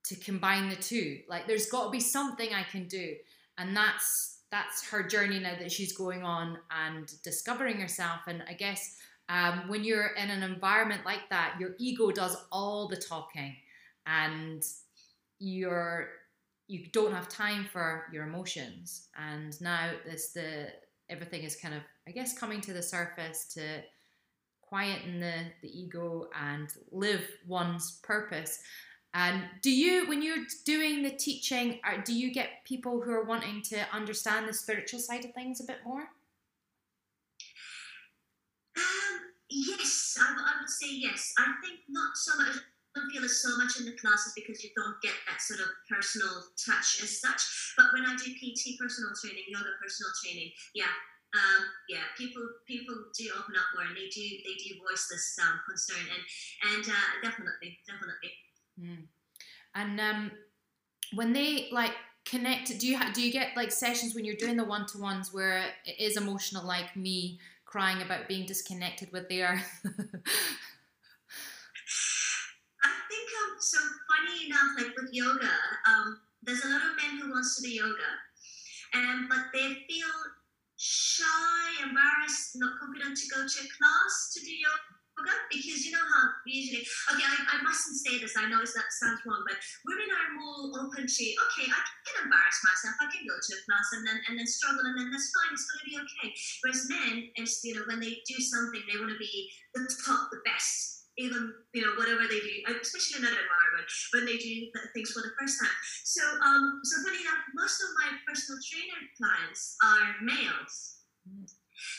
[0.06, 1.20] to combine the two?
[1.30, 3.16] Like there's got to be something I can do.
[3.58, 8.22] And that's that's her journey now that she's going on and discovering herself.
[8.28, 12.88] And I guess um, when you're in an environment like that, your ego does all
[12.88, 13.56] the talking,
[14.06, 14.64] and
[15.40, 16.10] you're
[16.68, 19.08] you don't have time for your emotions.
[19.18, 20.68] And now this the
[21.10, 23.82] everything is kind of I guess coming to the surface to
[24.76, 28.60] quieten the, the ego and live one's purpose.
[29.14, 33.62] And do you, when you're doing the teaching, do you get people who are wanting
[33.70, 36.02] to understand the spiritual side of things a bit more?
[38.76, 41.34] Um, yes, I, would say yes.
[41.38, 42.58] I think not so much.
[42.58, 45.62] I don't feel it so much in the classes because you don't get that sort
[45.62, 47.74] of personal touch as such.
[47.78, 50.92] But when I do PT personal training, yoga personal training, yeah,
[51.36, 55.38] um, yeah, people people do open up more and they do they do voice this
[55.42, 56.24] um, concern and
[56.74, 58.32] and uh, definitely definitely.
[58.80, 59.08] Mm.
[59.76, 60.32] And um,
[61.14, 61.92] when they like
[62.26, 64.98] connect, do you ha- do you get like sessions when you're doing the one to
[64.98, 69.82] ones where it is emotional, like me crying about being disconnected with the earth?
[72.84, 73.78] I think um, so.
[74.06, 75.52] Funny enough, like with yoga,
[75.88, 78.12] um, there's a lot of men who wants to do yoga,
[78.94, 80.08] and but they feel
[80.86, 84.78] shy, embarrassed, not confident to go to a class to do your
[85.18, 85.34] yoga.
[85.50, 88.92] because you know how usually okay I, I mustn't say this I know it's that
[88.92, 93.26] sounds wrong but women are more open to okay I can embarrass myself I can
[93.26, 95.88] go to a class and then and then struggle and then that's fine it's to
[95.88, 96.30] be okay
[96.62, 100.30] whereas men is you know when they do something they want to be the top
[100.30, 104.68] the best even you know whatever they do especially in that environment when they do
[104.94, 109.02] things for the first time so um so funny enough most of my personal trainer
[109.18, 111.00] clients are males.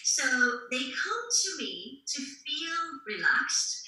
[0.05, 0.25] So
[0.71, 3.83] they come to me to feel relaxed,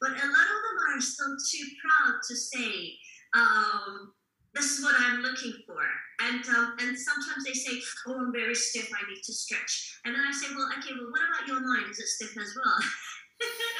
[0.00, 2.94] but a lot of them are still too proud to say,
[3.34, 4.12] um,
[4.54, 5.82] this is what I'm looking for.
[6.20, 10.00] And um, and sometimes they say, oh, I'm very stiff, I need to stretch.
[10.04, 11.90] And then I say, well, okay, well, what about your mind?
[11.90, 12.78] Is it stiff as well?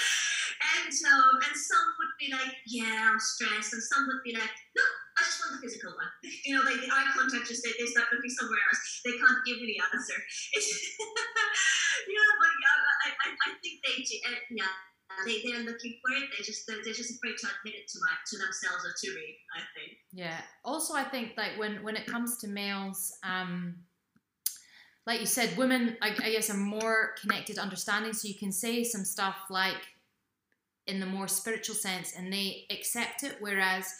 [0.84, 4.84] and and some would be like, yeah, I'm stressed, and some would be like, no,
[5.16, 6.12] I just want the physical one.
[6.44, 9.00] You know, like the eye contact just they, they start looking somewhere else.
[9.04, 10.18] They can't give me the answer.
[12.04, 14.74] You know, but yeah, I, I, I think they uh, yeah.
[15.24, 16.28] They, they're looking for it.
[16.36, 19.14] They just they're, they're just afraid to admit it to my to themselves or to
[19.14, 19.36] me.
[19.54, 19.96] I think.
[20.12, 20.40] Yeah.
[20.64, 23.76] Also, I think like when when it comes to males, um,
[25.06, 28.12] like you said, women I, I guess are more connected, understanding.
[28.12, 29.80] So you can say some stuff like
[30.86, 33.36] in the more spiritual sense, and they accept it.
[33.40, 33.94] Whereas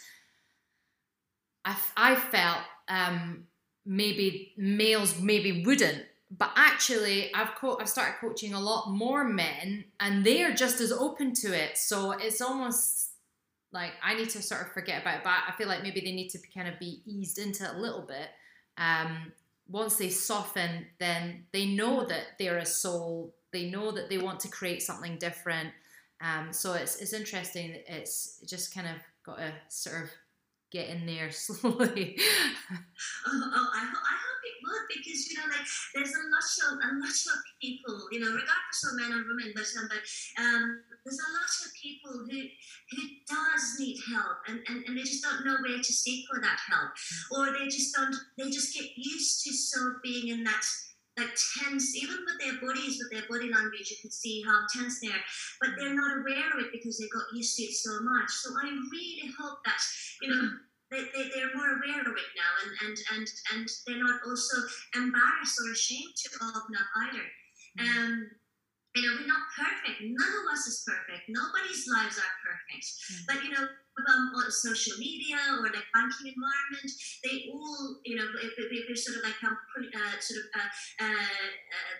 [1.64, 3.44] I, I felt um,
[3.84, 6.04] maybe males maybe wouldn't.
[6.36, 10.80] But actually I've co- I've started coaching a lot more men and they are just
[10.80, 11.78] as open to it.
[11.78, 13.10] So it's almost
[13.72, 16.12] like I need to sort of forget about it but I feel like maybe they
[16.12, 18.28] need to kind of be eased into it a little bit.
[18.78, 19.32] Um,
[19.68, 23.34] once they soften then they know that they're a soul.
[23.52, 25.70] They know that they want to create something different
[26.24, 30.10] um, so it's, it's interesting it's just kind of got to sort of
[30.74, 32.18] get in there slowly.
[32.18, 36.78] oh, oh I, I hope it would because you know like there's a lot of
[36.82, 40.02] a lot of people you know regardless of men or women but um, but
[40.42, 42.40] um, there's a lot of people who
[42.90, 46.40] who does need help and, and, and they just don't know where to seek for
[46.40, 46.90] that help
[47.30, 50.64] or they just don't they just get used to so being in that
[51.16, 55.00] like tense, even with their bodies, with their body language, you can see how tense
[55.00, 55.24] they are,
[55.60, 58.30] but they're not aware of it because they got used to it so much.
[58.30, 59.78] So I really hope that,
[60.22, 60.58] you know,
[60.90, 64.58] they, they, they're more aware of it now and, and, and, and they're not also
[64.94, 67.26] embarrassed or ashamed to open up either.
[67.78, 67.86] Mm-hmm.
[67.86, 68.30] Um,
[68.94, 70.02] you know, we're not perfect.
[70.02, 71.26] None of us is perfect.
[71.26, 72.86] Nobody's lives are perfect.
[72.86, 73.22] Mm-hmm.
[73.26, 73.66] But, you know,
[74.02, 76.90] on social media or in like banking environment,
[77.22, 80.70] they all, you know, they're sort of like um, uh, sort of uh,
[81.04, 81.30] uh,
[81.74, 81.96] uh,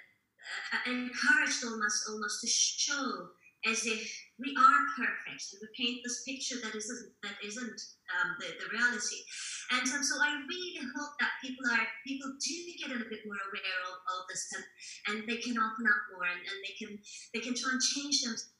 [0.74, 3.30] uh, encouraged almost almost to show
[3.64, 4.04] as if
[4.36, 7.80] we are perfect and we paint this picture that isn't that isn't
[8.12, 9.24] um, the, the reality.
[9.72, 13.40] And um, so i really hope that people are people do get a bit more
[13.48, 14.66] aware of, of this and,
[15.08, 16.92] and they can open up more and, and they can
[17.32, 18.53] they can try and change themselves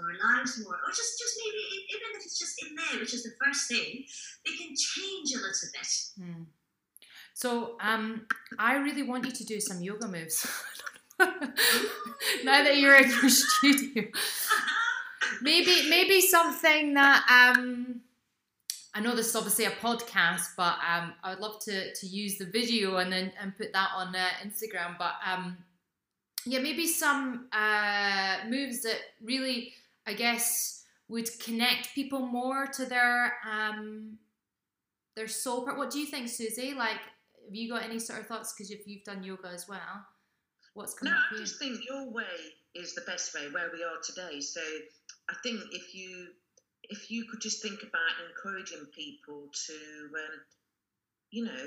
[0.00, 1.62] more lives more or just just maybe
[1.94, 4.04] even if it's just in there which is the first thing
[4.44, 6.44] they can change a little bit mm.
[7.34, 8.26] so um,
[8.58, 10.46] i really want you to do some yoga moves
[12.44, 14.04] now that you're in your studio.
[15.42, 18.00] Maybe maybe something that um
[18.94, 22.38] I know this is obviously a podcast, but um, I would love to to use
[22.38, 24.96] the video and then and put that on uh, Instagram.
[24.98, 25.58] But um,
[26.46, 29.72] yeah, maybe some uh, moves that really,
[30.06, 34.18] I guess, would connect people more to their um,
[35.16, 35.76] their soul part.
[35.76, 36.74] What do you think, Susie?
[36.74, 37.00] Like,
[37.44, 38.52] have you got any sort of thoughts?
[38.52, 40.06] Because if you've done yoga as well.
[40.74, 42.24] What's coming no, I just think your way
[42.74, 44.40] is the best way where we are today.
[44.40, 44.60] So
[45.30, 46.28] I think if you
[46.82, 50.40] if you could just think about encouraging people to, um,
[51.30, 51.66] you know,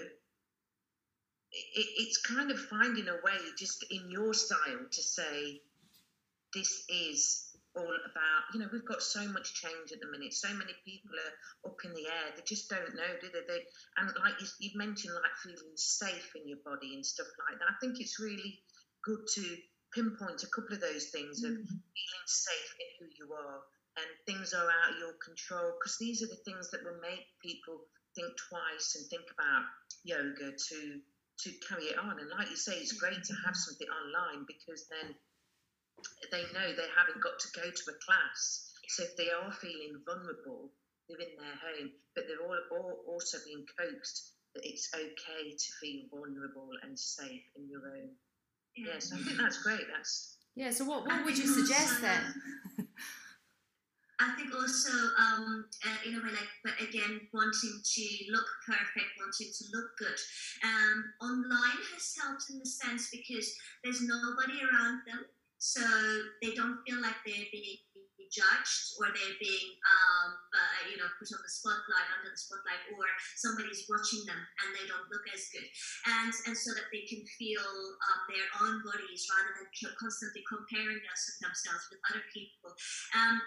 [1.51, 5.61] it, it's kind of finding a way just in your style to say
[6.53, 7.45] this is
[7.75, 10.33] all about you know we've got so much change at the minute.
[10.33, 12.33] So many people are up in the air.
[12.35, 13.61] They just don't know do they, they
[13.97, 17.69] and like you, you mentioned like feeling safe in your body and stuff like that.
[17.69, 18.59] I think it's really
[19.03, 19.43] good to
[19.93, 21.53] pinpoint a couple of those things mm-hmm.
[21.53, 23.59] of feeling safe in who you are
[23.97, 27.25] and things are out of your control because these are the things that will make
[27.41, 27.81] people
[28.15, 29.65] think twice and think about
[30.03, 31.01] yoga to
[31.43, 34.87] to carry it on and like you say it's great to have something online because
[34.89, 35.15] then
[36.31, 39.99] they know they haven't got to go to a class so if they are feeling
[40.05, 40.71] vulnerable
[41.07, 45.69] they're in their home but they're all, all also being coaxed that it's okay to
[45.79, 48.09] feel vulnerable and safe in your own
[48.85, 49.81] Yes, I think that's great.
[49.95, 50.71] That's yeah.
[50.71, 52.33] So what, what would you suggest then?
[54.19, 59.15] I think also, um, uh, in a way, like, but again, wanting to look perfect,
[59.15, 60.19] wanting to look good.
[60.63, 63.47] Um, online has helped in the sense because
[63.83, 65.23] there's nobody around them.
[65.59, 65.83] so
[66.41, 67.83] they don't feel like they're being
[68.31, 72.79] judged or they're being um, uh, you know put on the spotlight under the spotlight
[72.93, 73.03] or
[73.35, 75.65] somebody's watching them and they don't look as good
[76.21, 79.67] and and so that they can feel um, their own bodies rather than
[79.97, 81.01] constantly comparing
[81.41, 82.69] themselves with other people
[83.17, 83.41] um,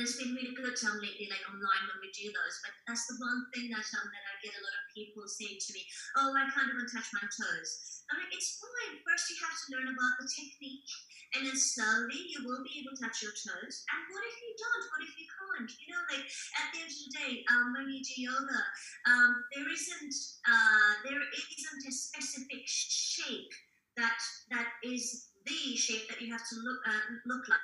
[0.00, 2.56] there's been really good um, lately, like online when we do those.
[2.64, 5.60] But that's the one thing that um, that I get a lot of people saying
[5.60, 5.84] to me,
[6.16, 8.96] "Oh, I can't even touch my toes." I'm like, "It's fine.
[9.04, 10.88] First, you have to learn about the technique,
[11.36, 13.84] and then slowly you will be able to touch your toes.
[13.92, 14.84] And what if you don't?
[14.88, 15.68] What if you can't?
[15.68, 16.24] You know, like
[16.56, 18.60] at the end of the day, um, when you do yoga,
[19.04, 20.16] um, there isn't
[20.48, 23.52] uh, there isn't a specific shape
[24.00, 24.16] that
[24.48, 27.60] that is the shape that you have to look uh, look like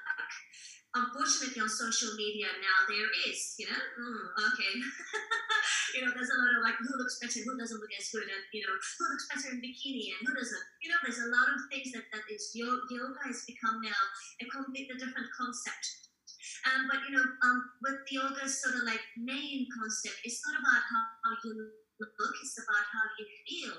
[0.95, 3.77] unfortunately on social media now there is you know?
[3.79, 4.73] Mm, okay.
[5.97, 8.29] You know there's a lot of like who looks better who doesn't look as good
[8.29, 10.67] and you know who looks better in bikini and who doesn't?
[10.85, 14.03] You know there's a lot of things that that is yoga has become now
[14.43, 16.13] a completely different concept.
[16.69, 20.61] Um, but you know um, with the yoga sort of like main concept it's not
[20.61, 22.13] about how, how you look
[22.45, 23.77] it's about how you feel.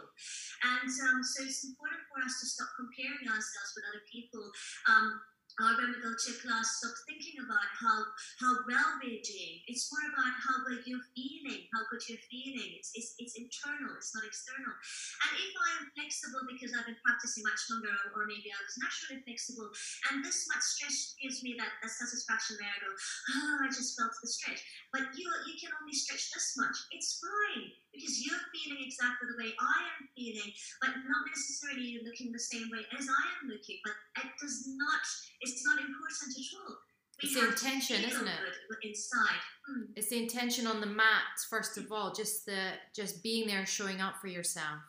[0.66, 4.42] And um, so it's important for us to stop comparing ourselves with other people
[4.90, 5.22] um,
[5.58, 5.98] when we
[6.38, 7.98] class, stop thinking about how
[8.38, 9.56] how well we're doing.
[9.66, 12.78] It's more about how well you're feeling, how good you're feeling.
[12.78, 14.70] It's, it's, it's internal, it's not external.
[14.70, 18.60] And if I am flexible because I've been practicing much longer, or, or maybe I
[18.62, 19.74] was naturally flexible,
[20.14, 23.98] and this much stretch gives me that, that satisfaction where I go, oh, I just
[23.98, 24.62] felt the stretch.
[24.94, 26.78] But you you can only stretch this much.
[26.94, 32.06] It's fine because you're feeling exactly the way I am feeling, but not necessarily you're
[32.06, 33.82] looking the same way as I am looking.
[33.82, 35.04] But it does not,
[35.42, 36.78] it's not important at all.
[37.18, 38.42] We it's the intention, isn't it?
[38.84, 39.42] Inside.
[39.66, 39.90] Hmm.
[39.96, 44.02] It's the intention on the mat, first of all, just the just being there, showing
[44.02, 44.86] up for yourself.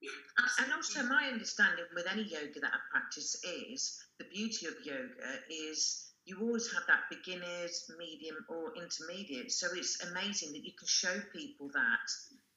[0.00, 4.74] Yeah, and also, my understanding with any yoga that I practice is the beauty of
[4.82, 9.50] yoga is you always have that beginners, medium, or intermediate.
[9.50, 12.08] So it's amazing that you can show people that,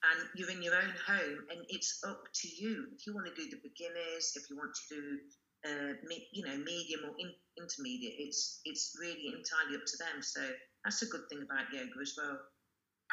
[0.05, 3.33] and you're in your own home, and it's up to you if you want to
[3.33, 5.03] do the beginners, if you want to do,
[5.65, 8.13] uh, me, you know, medium or in, intermediate.
[8.19, 10.21] It's it's really entirely up to them.
[10.21, 10.41] So
[10.83, 12.37] that's a good thing about yoga as well.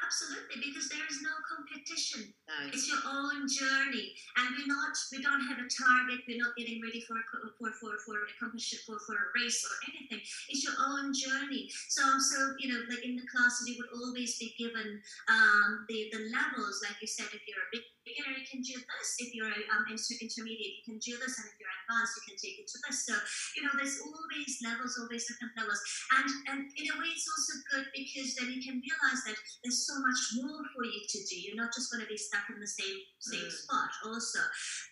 [0.01, 2.33] Absolutely, because there is no competition.
[2.73, 4.93] It's your own journey, and we're not.
[5.13, 6.25] We don't have a target.
[6.29, 7.17] We're not getting ready for
[7.61, 10.21] for for for a competition for for a race or anything.
[10.49, 11.69] It's your own journey.
[11.89, 16.09] So so you know, like in the classes, you would always be given um, the
[16.13, 16.81] the levels.
[16.85, 19.09] Like you said, if you're a big beginner, you can do this.
[19.19, 22.57] If you're um, intermediate, you can do this, and if you're advanced, you can take
[22.63, 23.07] it to this.
[23.07, 23.15] So
[23.59, 25.81] you know, there's always levels, always different levels,
[26.19, 29.87] and and in a way, it's also good because then you can realize that there's
[29.87, 31.37] so much more for you to do.
[31.39, 33.55] You're not just going to be stuck in the same same mm.
[33.55, 34.43] spot, also.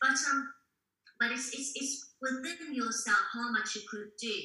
[0.01, 0.51] But um,
[1.21, 4.37] but it's, it's, it's within yourself how much you could do.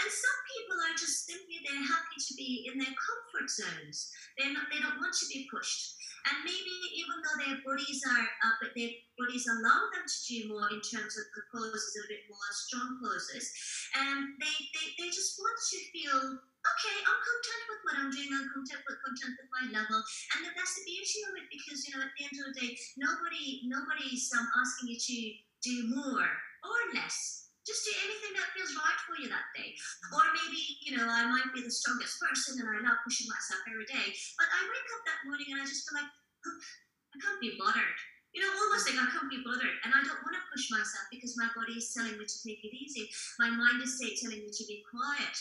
[0.00, 4.12] And some people are just simply they're happy to be in their comfort zones.
[4.36, 5.96] They're not they don't want to be pushed.
[6.26, 10.50] And maybe even though their bodies are, uh, but their bodies allow them to do
[10.50, 13.46] more in terms of the poses, a bit more strong poses,
[13.94, 16.20] and they, they, they just want to feel
[16.68, 18.30] okay, I'm content with what I'm doing.
[18.34, 21.96] I'm content with content with my level, and that's the beauty of it because you
[21.96, 25.18] know at the end of the day, nobody nobody's um, asking you to
[25.64, 27.47] do more or less.
[27.68, 29.76] Just do anything that feels right for you that day.
[30.16, 33.60] Or maybe, you know, I might be the strongest person and I love pushing myself
[33.68, 34.08] every day,
[34.40, 37.98] but I wake up that morning and I just feel like, I can't be bothered
[38.36, 39.76] you know, almost like I can't be bothered.
[39.82, 42.60] And I don't want to push myself because my body is telling me to take
[42.60, 43.08] it easy.
[43.40, 45.36] My mind is telling me to be quiet.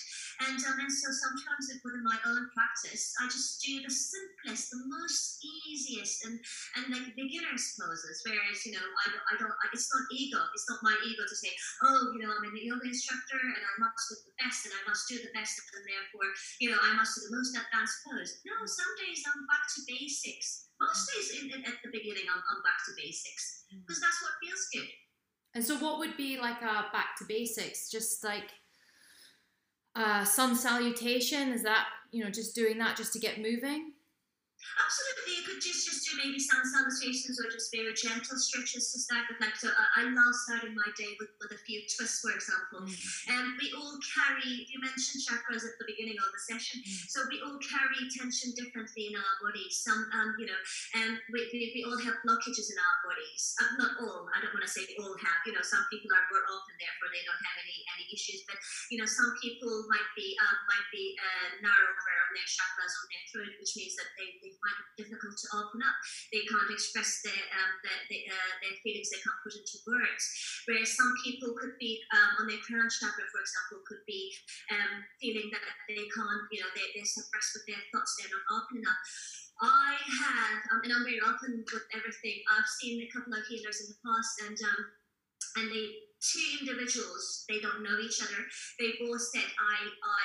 [0.48, 4.82] And, um, and so sometimes within my own practice, I just do the simplest, the
[4.88, 6.40] most easiest, and,
[6.80, 8.24] and like beginner's poses.
[8.24, 10.40] Whereas, you know, I don't, I don't, it's not ego.
[10.56, 11.52] It's not my ego to say,
[11.84, 14.82] oh, you know, I'm a yoga instructor and I must look the best and I
[14.88, 16.30] must do the best and therefore,
[16.64, 18.40] you know, I must do the most advanced pose.
[18.46, 20.67] No, some days I'm back to basics
[20.98, 24.02] most in, in, at the beginning, I'm, I'm back to basics because mm.
[24.02, 24.90] that's what feels good.
[25.56, 27.90] And so, what would be like a back to basics?
[27.90, 28.52] Just like
[29.96, 31.50] uh, sun salutation?
[31.50, 33.94] Is that you know just doing that just to get moving?
[34.58, 38.98] Absolutely, you could just just do maybe sun salutations or just very gentle stretches to
[38.98, 39.38] start with.
[39.38, 42.84] Like so, uh, I love starting my day with, with a few twists, for example.
[42.84, 43.54] And mm.
[43.54, 44.66] um, we all carry.
[44.66, 47.06] You mentioned chakras at the beginning of the session, mm.
[47.06, 49.78] so we all carry tension differently in our bodies.
[49.82, 50.62] Some, um, you know,
[51.06, 53.54] and we, we, we all have blockages in our bodies.
[53.62, 54.26] Uh, not all.
[54.34, 55.40] I don't want to say all have.
[55.46, 58.42] You know, some people are more open, therefore they don't have any any issues.
[58.50, 58.58] But
[58.90, 63.06] you know, some people might be um, might be uh, narrower on their chakras on
[63.08, 65.96] their throat, which means that they, they they find it difficult to open up.
[66.32, 69.12] They can't express their um, their, their, uh, their, feelings.
[69.12, 70.24] They can't put into words.
[70.64, 74.32] Whereas some people could be um, on their crown chakra, for example, could be
[74.72, 78.16] um, feeling that they can't, you know, they, they're suppressed with their thoughts.
[78.16, 79.02] They're not open enough.
[79.58, 82.46] I have, um, and I'm very open with everything.
[82.54, 84.82] I've seen a couple of healers in the past, and um,
[85.58, 88.42] and they two individuals, they don't know each other.
[88.82, 90.24] They both said, I, I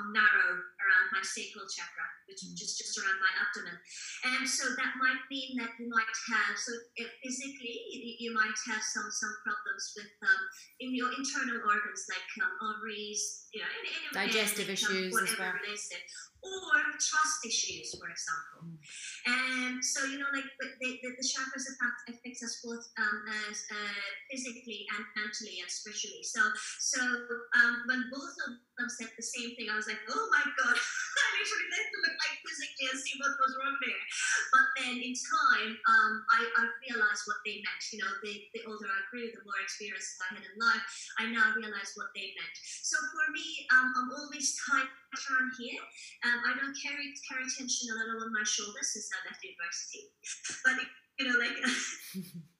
[0.00, 3.76] am narrow around my sacral chakra, which is just, just around my abdomen.
[4.24, 6.72] And so that might mean that you might have, so
[7.20, 7.76] physically,
[8.20, 10.42] you, might have some, some problems with um,
[10.80, 15.32] in your internal organs like um, ovaries, you know, any, any, digestive issues um, as
[15.38, 15.52] well.
[15.60, 16.02] Related
[16.44, 18.68] or trust issues, for example.
[18.68, 18.76] Mm.
[19.26, 23.18] And so, you know, like the, the, the chakras affect, affects us both um,
[23.48, 26.22] as, uh, physically and mentally and spiritually.
[26.22, 26.40] So,
[26.80, 27.00] so
[27.56, 30.76] um, when both of them said the same thing, I was like, oh my God,
[31.22, 34.04] I literally had to look like physically and see what was wrong there.
[34.50, 37.82] But then in time, um, I, I realized what they meant.
[37.94, 40.86] You know, the, the older I grew, the more experiences I had in life,
[41.22, 42.56] I now realize what they meant.
[42.82, 45.78] So for me, um, I'm always tight around here.
[46.26, 50.10] Um, I don't carry carry tension a little on my shoulders since I left university.
[50.64, 50.80] But
[51.18, 51.56] you know, like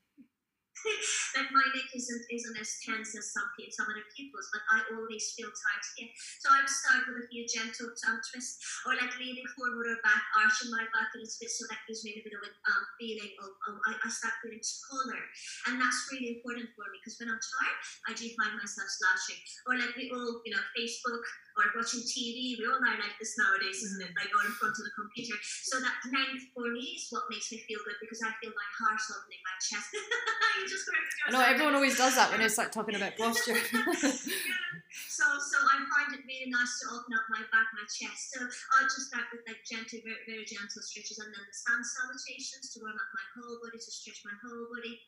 [1.37, 5.33] like my neck isn't isn't as tense as some some other people's, but I always
[5.33, 6.11] feel tight here.
[6.41, 9.99] So I would start with a few gentle tongue twists, or like leaning forward or
[10.05, 12.51] back, arching my back a little bit, so that gives me a bit of a
[12.69, 15.23] um, feeling of, of I, I, start feeling taller,
[15.69, 17.79] and that's really important for me because when I'm tired,
[18.09, 21.25] I do find myself slouching, or like we all, you know, Facebook
[21.55, 22.59] or watching TV.
[22.59, 24.11] We all are like this nowadays, isn't it?
[24.19, 25.39] Like going in front of the computer.
[25.43, 28.69] So that length for me is what makes me feel good because I feel my
[28.83, 29.89] heart opening, my chest.
[30.59, 30.87] you just
[31.27, 33.55] I know everyone always does that when it's like talking about posture.
[33.75, 34.79] yeah.
[35.11, 38.35] So, so I find it really nice to open up my back, my chest.
[38.35, 41.81] So I'll just start with like gentle, very, very gentle stretches, and then the sun
[41.83, 44.99] salutations to warm up my whole body, to stretch my whole body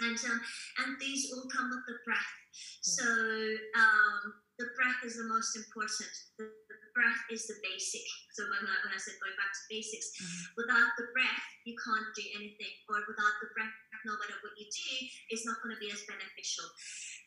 [0.00, 0.40] and um,
[0.84, 2.32] and these all come with the breath.
[2.80, 6.12] So um, the breath is the most important.
[6.36, 8.04] The, the, breath is the basic.
[8.36, 10.60] So when I, when I said going back to basics, mm-hmm.
[10.60, 13.72] without the breath, you can't do anything, or without the breath,
[14.04, 14.92] no matter what you do,
[15.30, 16.66] it's not going to be as beneficial.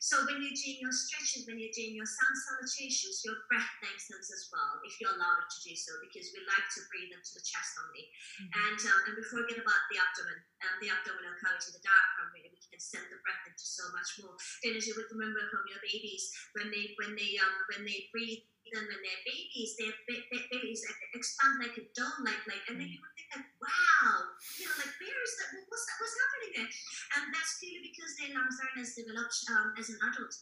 [0.04, 4.28] So when you're doing your stretches, when you're doing your sun salutations, your breath lengthens
[4.36, 7.46] as well, if you're allowed to do so, because we like to breathe into the
[7.46, 8.12] chest only.
[8.12, 8.52] Mm-hmm.
[8.52, 12.52] And um, and we forget about the abdomen, um, the abdominal cavity, the diaphragm, where
[12.52, 14.36] we can send the breath into so much more.
[14.60, 16.28] Then as you would remember from your babies,
[16.60, 21.60] when they when they um when they breathe them when they're babies, their babies expand
[21.60, 24.94] like a dome, like like, and then you would think like, wow, you know, like
[24.96, 25.50] where is that?
[25.68, 25.98] What's that?
[26.00, 26.72] What's happening there?
[27.20, 30.34] And that's purely because their lungs aren't as developed um, as an adult,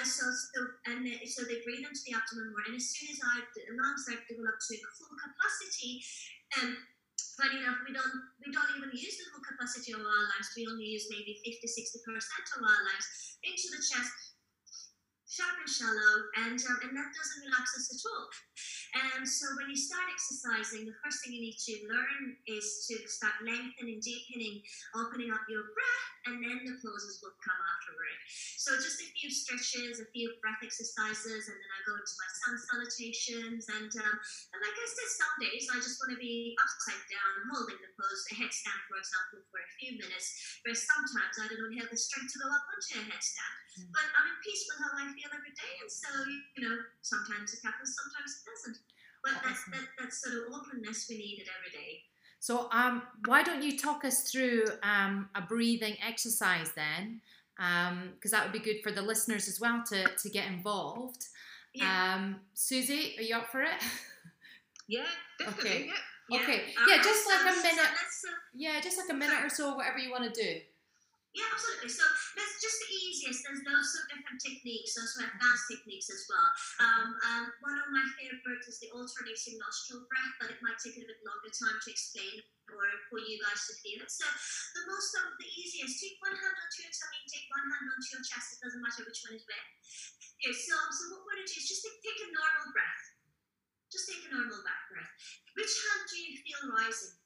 [0.00, 2.64] and so so and so they breathe into the abdomen more.
[2.64, 6.00] And as soon as our lungs are developed to full capacity,
[6.62, 6.84] and um,
[7.36, 10.54] funny enough, we don't we don't even use the full capacity of our lungs.
[10.56, 13.08] We only use maybe 50, 60 percent of our lungs
[13.44, 14.35] into the chest
[15.26, 16.14] sharp and shallow,
[16.46, 18.26] and um, and that doesn't relax us at all.
[18.96, 22.94] And so when you start exercising, the first thing you need to learn is to
[23.04, 24.62] start lengthening, deepening,
[24.96, 28.16] opening up your breath, and then the poses will come afterward.
[28.56, 32.30] So just a few stretches, a few breath exercises, and then I go into my
[32.40, 33.68] sun salutations.
[33.68, 34.16] And, um,
[34.54, 37.90] and like I said, some days I just want to be upside down, holding the
[37.94, 40.26] pose, a headstand, for example, for a few minutes.
[40.64, 43.54] Whereas sometimes I don't have the strength to go up onto a headstand.
[43.76, 43.92] Mm.
[43.92, 46.08] But I'm in peace with how I feel every day, and so
[46.56, 48.78] you know, sometimes it happens, sometimes it doesn't.
[49.22, 52.02] But that's that, that sort of openness we needed every day.
[52.38, 57.20] So, um, why don't you talk us through um, a breathing exercise then?
[57.58, 60.46] Um because um, that would be good for the listeners as well to, to get
[60.46, 61.24] involved.
[61.72, 62.14] Yeah.
[62.14, 63.82] Um, Susie, are you up for it?
[64.88, 65.04] Yeah,
[65.38, 65.70] definitely.
[65.70, 65.90] Okay.
[66.28, 66.38] Yeah.
[66.38, 66.62] Okay.
[66.88, 67.90] Yeah, yeah just like a minute.
[68.54, 70.60] Yeah, just like a minute or so, whatever you want to do.
[71.36, 71.92] Yeah, absolutely.
[71.92, 72.00] So
[72.32, 73.44] that's just the easiest.
[73.44, 76.48] There's lots of different techniques, also advanced techniques as well.
[76.80, 80.96] Um, um, one of my favorites is the alternating nostril breath, but it might take
[80.96, 82.40] a bit longer time to explain
[82.72, 84.08] or for you guys to feel it.
[84.08, 84.24] So
[84.80, 88.08] the most of the easiest, take one hand onto your tummy, take one hand onto
[88.16, 88.56] your chest.
[88.56, 89.66] It doesn't matter which one is where.
[90.40, 93.04] Okay, so so what we're going to do is just take, take a normal breath.
[93.92, 95.12] Just take a normal back breath.
[95.52, 97.20] Which hand do you feel rising?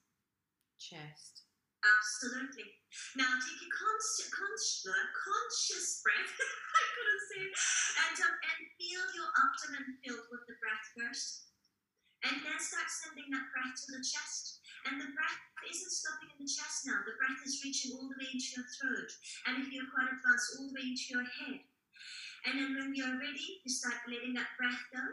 [0.82, 1.49] Chest.
[1.80, 2.68] Absolutely.
[3.16, 6.36] Now take a conscious, conscious, conscious breath.
[6.80, 7.52] I couldn't say it.
[8.04, 11.48] And, um, and feel your abdomen filled with the breath first.
[12.20, 14.60] And then start sending that breath to the chest.
[14.84, 15.40] And the breath
[15.72, 17.00] isn't stopping in the chest now.
[17.00, 19.10] The breath is reaching all the way into your throat.
[19.48, 21.64] And if you're quite advanced, all the way into your head.
[22.44, 25.04] And then when you're ready, you start letting that breath go.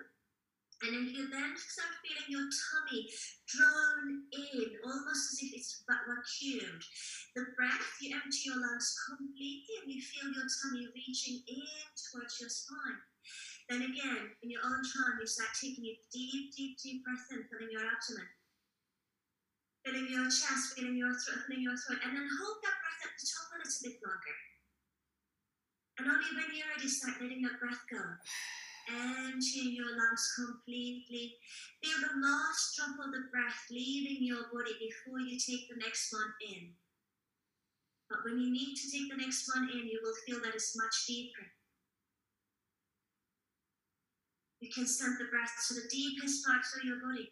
[0.77, 3.09] And then you then start feeling your tummy
[3.49, 6.85] drawn in, almost as if it's vacuumed.
[7.33, 12.37] The breath, you empty your lungs completely and you feel your tummy reaching in towards
[12.37, 13.01] your spine.
[13.65, 17.41] Then again, in your own time, you start taking a deep, deep, deep breath in,
[17.49, 18.29] filling your abdomen,
[19.81, 23.17] filling your chest, filling your throat, filling your throat, and then hold that breath at
[23.17, 24.37] the top a little bit longer.
[25.97, 28.21] And only when you're ready, start letting that breath go
[28.89, 31.35] emptying your lungs completely.
[31.83, 36.11] Feel the last drop of the breath leaving your body before you take the next
[36.13, 36.73] one in.
[38.09, 40.77] But when you need to take the next one in, you will feel that it's
[40.77, 41.43] much deeper.
[44.59, 47.29] You can send the breath to the deepest parts of your body.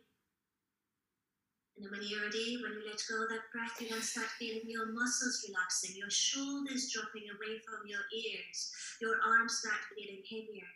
[1.76, 4.28] And then when you're ready, when you let go of that breath, you then start
[4.40, 10.24] feeling your muscles relaxing, your shoulders dropping away from your ears, your arms start feeling
[10.24, 10.72] heavier.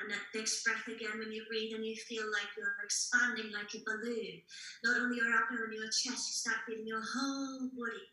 [0.00, 3.72] And that next breath again, when you breathe and you feel like you're expanding like
[3.72, 4.44] a balloon.
[4.84, 8.12] Not only your abdomen, your chest, you start feeling your whole body.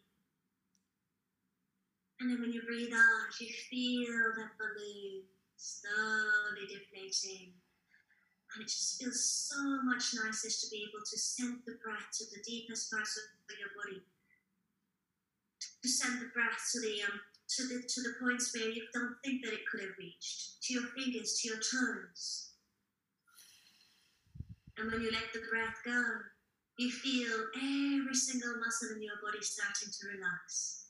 [2.24, 5.28] And then when you breathe out, you feel that balloon
[5.58, 7.52] slowly deflating.
[8.56, 9.20] And it just feels
[9.52, 13.58] so much nicer to be able to send the breath to the deepest parts of
[13.60, 14.04] your body.
[15.84, 17.20] To send the breath to the um,
[17.56, 20.74] to the to the points where you don't think that it could have reached, to
[20.74, 22.50] your fingers, to your toes.
[24.78, 26.02] And when you let the breath go,
[26.80, 30.88] you feel every single muscle in your body starting to relax.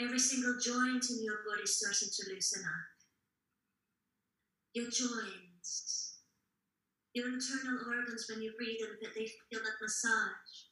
[0.00, 2.88] Every single joint in your body starting to loosen up.
[4.74, 6.18] Your joints,
[7.14, 10.67] your internal organs, when you breathe in, they feel that massage.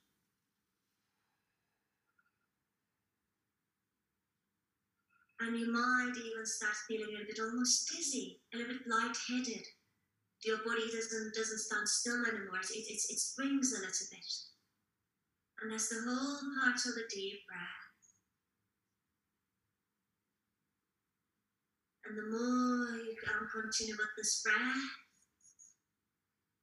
[5.40, 9.66] And you might even start feeling a bit almost dizzy, a little bit lightheaded.
[10.44, 12.60] Your body doesn't doesn't stand still anymore.
[12.60, 14.32] It, it, it swings a little bit.
[15.60, 17.84] And that's the whole part of the deep breath.
[22.06, 23.16] And the more you
[23.52, 24.86] continue with this breath,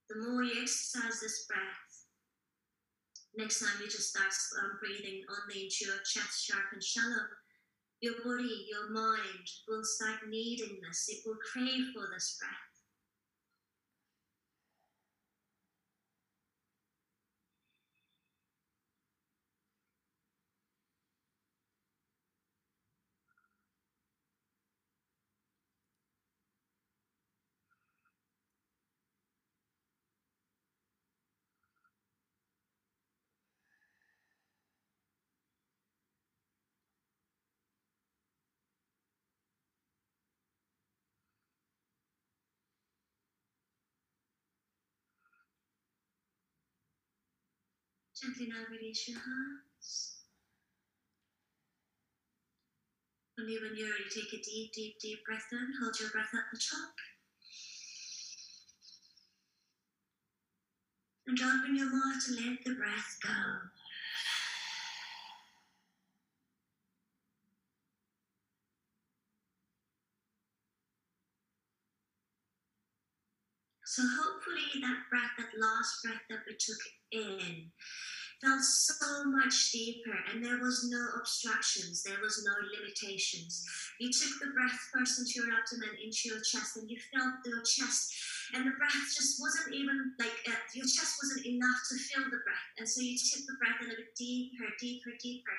[0.09, 2.05] the more you exercise this breath,
[3.35, 4.31] next time you just start
[4.63, 7.42] um, breathing only into your chest sharp and shallow
[8.03, 11.07] your body, your mind will start needing this.
[11.07, 12.72] It will crave for this breath.
[48.23, 50.15] Gently now release your hands.
[53.37, 55.73] Only when you're ready, take a deep, deep, deep breath in.
[55.81, 56.93] Hold your breath at the top.
[61.27, 63.33] And open your mouth to let the breath go.
[73.83, 74.81] So hopefully
[75.59, 76.81] last breath that we took
[77.11, 77.71] in,
[78.43, 83.63] felt so much deeper and there was no obstructions, there was no limitations.
[83.99, 87.63] You took the breath first into your abdomen, into your chest, and you felt your
[87.63, 88.11] chest,
[88.53, 92.43] and the breath just wasn't even like uh, your chest wasn't enough to fill the
[92.43, 95.57] breath, and so you took the breath a little bit deeper, deeper, deeper.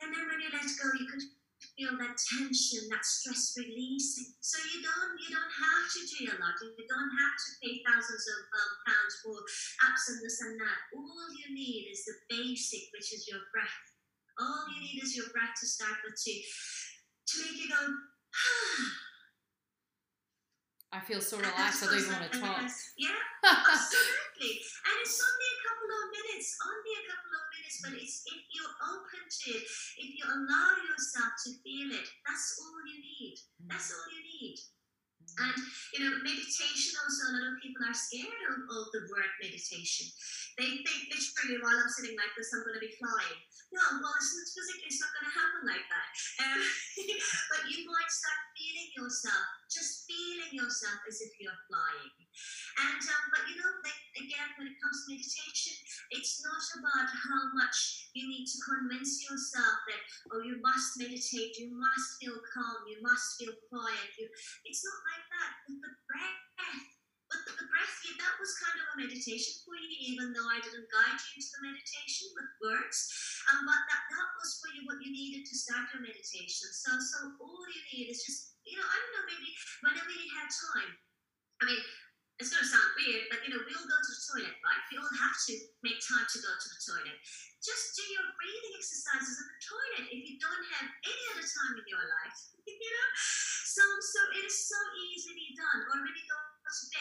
[0.00, 1.26] And then when you let go, you could
[1.74, 4.34] feel that tension, that stress releasing.
[4.40, 6.58] So you don't you don't have to do a lot.
[6.62, 9.36] You don't have to pay thousands of um, pounds for
[9.86, 10.80] apps and this and that.
[10.94, 13.82] All you need is the basic, which is your breath.
[14.38, 17.82] All you need is your breath to start with to to make you go.
[20.88, 21.84] I feel so relaxed.
[21.84, 22.64] I don't even want to talk.
[22.96, 23.12] Yeah,
[23.44, 24.56] absolutely.
[24.56, 26.48] and it's only a couple of minutes.
[26.64, 29.64] Only a couple of minutes, but it's if you're open to it,
[30.00, 33.36] if you allow yourself to feel it, that's all you need.
[33.60, 33.68] Mm.
[33.68, 34.56] That's all you need.
[35.38, 35.60] And
[35.92, 40.08] you know, meditation also a lot of people are scared of, of the word meditation.
[40.56, 43.40] They think literally while I'm sitting like this, I'm going to be flying.
[43.68, 46.08] No, well, it's, it's physically it's not going to happen like that.
[46.40, 46.60] Um,
[47.52, 52.12] but you might start feeling yourself, just feeling yourself as if you're flying.
[52.80, 55.76] And um, but you know, like, again, when it comes to meditation,
[56.16, 60.00] it's not about how much you need to convince yourself that
[60.32, 64.08] oh, you must meditate, you must feel calm, you must feel quiet.
[64.16, 64.32] You,
[64.64, 65.52] it's not like that.
[65.68, 66.97] With the breath
[68.98, 72.98] meditation for you, even though I didn't guide you into the meditation with words.
[73.46, 76.66] Um, but that, that was for you what you needed to start your meditation.
[76.74, 79.50] So, so all you need is just, you know, I don't know, maybe
[79.86, 80.92] whenever you have time.
[81.62, 81.82] I mean,
[82.42, 84.82] it's going to sound weird, but you know, we all go to the toilet, right?
[84.90, 85.52] We all have to
[85.82, 87.18] make time to go to the toilet.
[87.58, 91.74] Just do your breathing exercises in the toilet if you don't have any other time
[91.74, 92.38] in your life.
[92.66, 93.08] you know,
[93.66, 94.78] so so it is so
[95.10, 95.82] easily done.
[95.90, 95.98] Or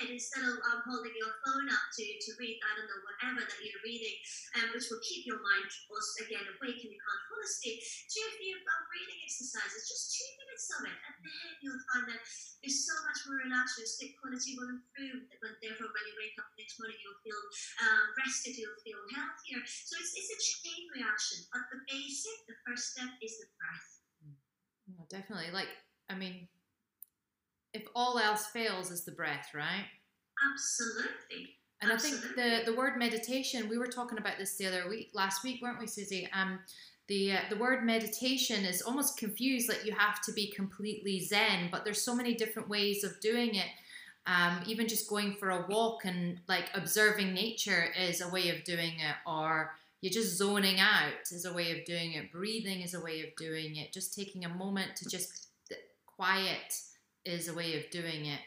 [0.07, 3.59] instead of um, holding your phone up to, to read, I don't know, whatever that
[3.59, 4.15] you're reading,
[4.57, 8.21] um, which will keep your mind also again awake and you can't fall asleep, do
[8.23, 12.21] a few um, breathing exercises, just two minutes of it, and then you'll find that
[12.63, 16.35] you're so much more relaxed, your sleep quality will improve, but therefore when you wake
[16.39, 17.41] up the next morning, you'll feel
[17.83, 19.61] um, rested, you'll feel healthier.
[19.63, 23.89] So it's, it's a chain reaction, but the basic, the first step is the breath.
[24.87, 25.51] Yeah, definitely.
[25.51, 25.69] Like,
[26.07, 26.47] I mean,
[27.73, 29.85] if all else fails, is the breath, right?
[30.53, 31.55] Absolutely.
[31.81, 32.19] And Absolutely.
[32.19, 33.69] I think the the word meditation.
[33.69, 36.27] We were talking about this the other week, last week, weren't we, Susie?
[36.33, 36.59] Um,
[37.07, 39.69] the uh, the word meditation is almost confused.
[39.69, 43.55] Like you have to be completely zen, but there's so many different ways of doing
[43.55, 43.67] it.
[44.25, 48.63] Um, even just going for a walk and like observing nature is a way of
[48.63, 52.31] doing it, or you're just zoning out is a way of doing it.
[52.31, 53.93] Breathing is a way of doing it.
[53.93, 55.47] Just taking a moment to just
[56.05, 56.73] quiet
[57.27, 58.39] is a way of doing it.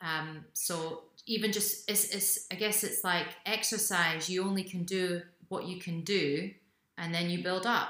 [0.00, 4.30] Um, so even just it's, it's I guess it's like exercise.
[4.30, 6.50] You only can do what you can do,
[6.96, 7.88] and then you build up.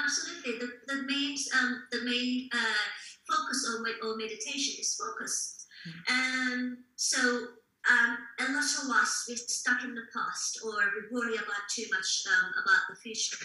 [0.00, 0.58] Absolutely.
[0.58, 2.80] The, the main um, the main uh,
[3.28, 5.66] focus on, on meditation is focus.
[5.86, 6.52] Mm-hmm.
[6.52, 7.46] Um, so
[7.88, 11.88] um, a lot of us we're stuck in the past or we worry about too
[11.88, 13.40] much um, about the future.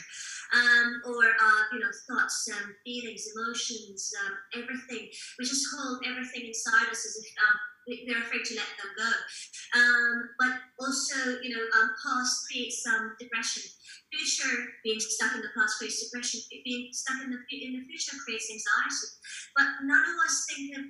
[0.51, 5.07] Um, or uh, you know thoughts um, feelings emotions um, everything.
[5.39, 9.11] We just hold everything inside us as if um, we're afraid to let them go.
[10.39, 11.63] But also you know
[12.03, 13.63] past creates some depression.
[14.11, 16.41] Future being stuck in the past creates depression.
[16.51, 19.07] Being stuck in the, in the future creates anxiety.
[19.55, 20.85] But none of us think and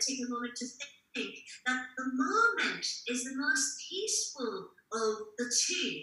[0.00, 1.34] take a moment to think think
[1.66, 6.02] that the moment is the most peaceful of the two.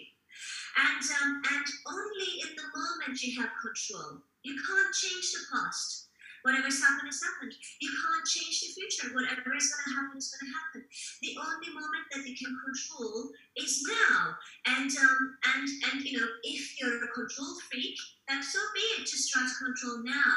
[0.76, 4.20] And, um, and only in the moment you have control.
[4.42, 6.06] You can't change the past.
[6.46, 7.50] Whatever's happened has happened.
[7.82, 9.10] You can't change the future.
[9.10, 10.80] Whatever is going to happen is going to happen.
[11.18, 14.38] The only moment that you can control is now.
[14.70, 15.22] And um,
[15.58, 17.98] and and you know, if you're a control freak,
[18.30, 19.10] then so be it.
[19.10, 20.34] Just try to control now,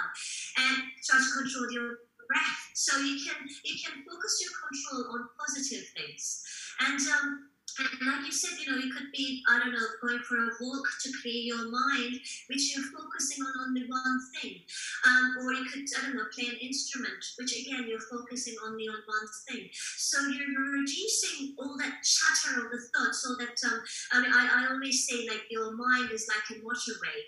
[0.58, 2.62] and try to control your breath.
[2.74, 6.46] So you can you can focus your control on positive things.
[6.80, 7.49] And um,
[7.80, 10.50] and like you said, you know, you could be, I don't know, going for a
[10.60, 14.60] walk to clear your mind, which you're focusing on only one thing.
[15.08, 18.88] Um, or you could, I don't know, play an instrument, which again, you're focusing only
[18.88, 19.70] on one thing.
[19.74, 23.80] So you're reducing all that chatter of the thoughts, all that, um,
[24.12, 27.20] I mean, I, I always say, like, your mind is like a motorway.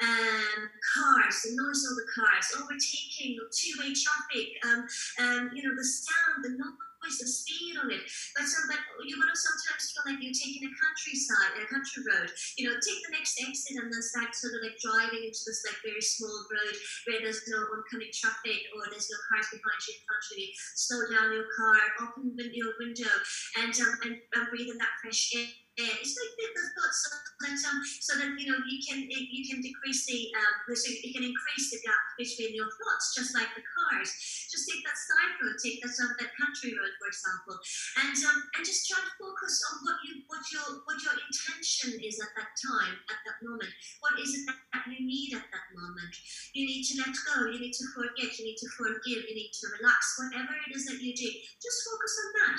[0.00, 4.86] Um, cars, the noise of the cars, overtaking, two-way traffic, um,
[5.18, 8.02] um, you know, the sound, the noise always a speed on it.
[8.34, 12.28] But so, but you're gonna sometimes feel like you're taking a countryside, a country road.
[12.58, 15.62] You know, take the next exit and then start sort of like driving into this
[15.62, 16.74] like very small road
[17.06, 20.50] where there's no oncoming traffic or there's no cars behind you in you.
[20.74, 23.14] Slow down your car, open your window,
[23.62, 25.46] and um, and, and breathe in that fresh air
[25.78, 29.42] it's like the, the thoughts so that um, so that you know you can you
[29.46, 33.46] can decrease the um, so you can increase the gap between your thoughts, just like
[33.54, 34.10] the cars.
[34.50, 37.54] Just take that side road, take that um, that country road, for example,
[38.02, 41.94] and um, and just try to focus on what you what your what your intention
[42.02, 43.70] is at that time, at that moment.
[44.02, 46.14] What is it that, that you need at that moment?
[46.58, 47.54] You need to let go.
[47.54, 48.34] You need to forget.
[48.34, 49.30] You need to forgive.
[49.30, 50.18] You need to relax.
[50.18, 51.30] Whatever it is that you do,
[51.62, 52.58] just focus on that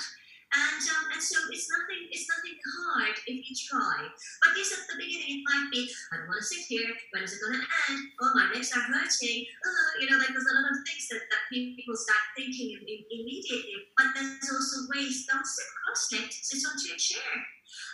[0.50, 4.02] and, um, and so it's nothing it's nothing hard if you try.
[4.42, 6.90] But yes, at the beginning it might be, I don't want to sit here.
[7.14, 8.02] When is it going to end?
[8.18, 9.46] Oh, my legs are hurting.
[9.46, 13.78] Oh, you know, like there's a lot of things that, that people start thinking immediately.
[13.94, 15.22] But there's also ways.
[15.30, 16.34] Don't sit cross-legged.
[16.34, 17.30] Sit onto your chair.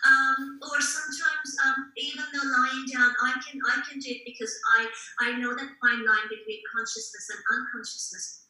[0.09, 4.53] Um, or sometimes um, even though lying down, I can I can do it because
[4.81, 4.89] I
[5.21, 8.47] I know that fine line between consciousness and unconsciousness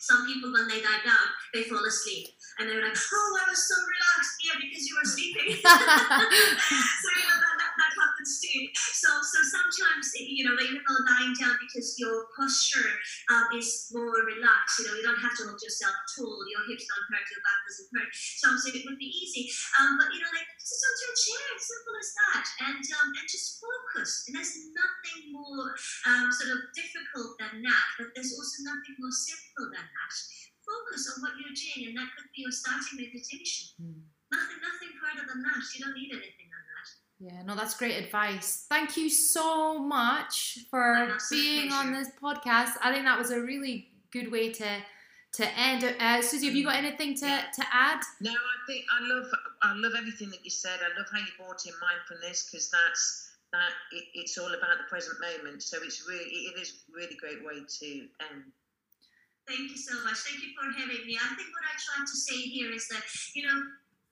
[0.00, 2.28] some people, when they lie down, they fall asleep.
[2.60, 4.36] And they're like, oh, I was so relaxed.
[4.44, 5.48] Yeah, because you were sleeping.
[5.64, 8.68] so, you know, that, that, that happens too.
[8.76, 12.92] So, so sometimes, you know, even though lying down because your posture
[13.32, 16.84] um, is more relaxed, you know, you don't have to hold yourself tall, your hips
[16.84, 18.12] don't hurt, your back doesn't hurt.
[18.12, 19.48] So, so it would be easy.
[19.80, 22.46] Um, but, you know, like, just onto a chair, simple as that.
[22.76, 24.28] And, um, and just focus.
[24.28, 25.72] And there's nothing more
[26.12, 30.12] um, sort of difficult than that, but there's also nothing more simple than that.
[30.70, 33.74] Focus on what you you're doing, and that could be your starting meditation.
[33.82, 34.06] Mm.
[34.30, 35.62] Nothing, nothing further than that.
[35.74, 36.88] You don't need anything on that.
[37.18, 38.66] Yeah, no, that's great advice.
[38.70, 42.78] Thank you so much for being on this podcast.
[42.82, 44.78] I think that was a really good way to
[45.32, 45.84] to end.
[45.84, 47.44] Uh, Susie, have you got anything to, Yeah.
[47.54, 48.00] to add?
[48.20, 49.26] No, I think I love
[49.62, 50.80] I love everything that you said.
[50.80, 54.84] I love how you brought in mindfulness because that's that it, it's all about the
[54.88, 55.62] present moment.
[55.62, 57.86] So it's really it is really great way to
[58.30, 58.44] end.
[59.48, 60.18] Thank you so much.
[60.18, 61.18] Thank you for having me.
[61.18, 63.02] I think what I tried to say here is that,
[63.34, 63.58] you know,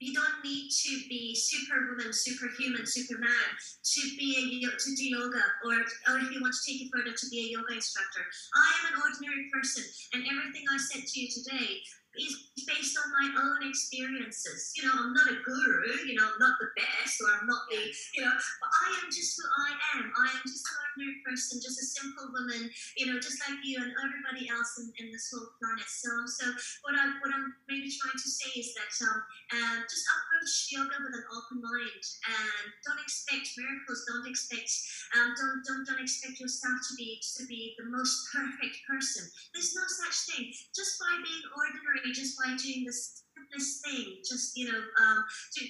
[0.00, 3.50] you don't need to be superwoman, superhuman, superman
[3.82, 5.74] to be a, to do yoga, or
[6.06, 8.22] or if you want to take it further, to be a yoga instructor.
[8.54, 9.82] I am an ordinary person,
[10.14, 11.82] and everything I said to you today
[12.16, 14.72] is based on my own experiences.
[14.76, 16.08] You know, I'm not a guru.
[16.08, 17.80] You know, I'm not the best, or I'm not the
[18.16, 20.12] you know, but I am just who I am.
[20.16, 23.78] I am just an ordinary person, just a simple woman you know, just like you
[23.78, 25.86] and everybody else in, in this whole planet.
[25.86, 26.44] So, so
[26.82, 29.18] what I what I'm maybe trying to say is that um,
[29.54, 34.02] uh, just approach yoga with an open mind and don't expect miracles.
[34.10, 34.70] Don't expect
[35.14, 39.26] um, don't don't don't expect yourself to be to be the most perfect person.
[39.54, 40.50] There's no such thing.
[40.74, 45.24] Just by being ordinary, just by doing the simplest thing, just you know, um,
[45.54, 45.60] to,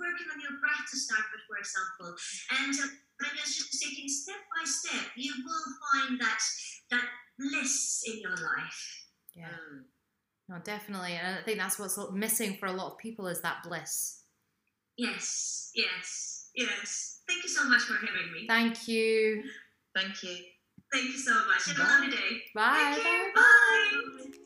[0.00, 2.16] working on your breath to start with, for example,
[2.62, 2.74] and.
[2.78, 5.64] Uh, and it's just taking step by step, you will
[6.06, 6.38] find that
[6.92, 7.02] that
[7.36, 9.04] bliss in your life.
[9.34, 9.82] Yeah, Mm.
[10.48, 11.14] no, definitely.
[11.14, 14.22] And I think that's what's missing for a lot of people is that bliss.
[14.96, 17.22] Yes, yes, yes.
[17.26, 18.46] Thank you so much for having me.
[18.46, 19.42] Thank you.
[19.96, 20.36] Thank you.
[20.92, 21.66] Thank you so much.
[21.66, 22.42] Have a lovely day.
[22.54, 23.00] Bye.
[23.02, 23.32] Thank you.
[23.34, 24.38] bye, bye.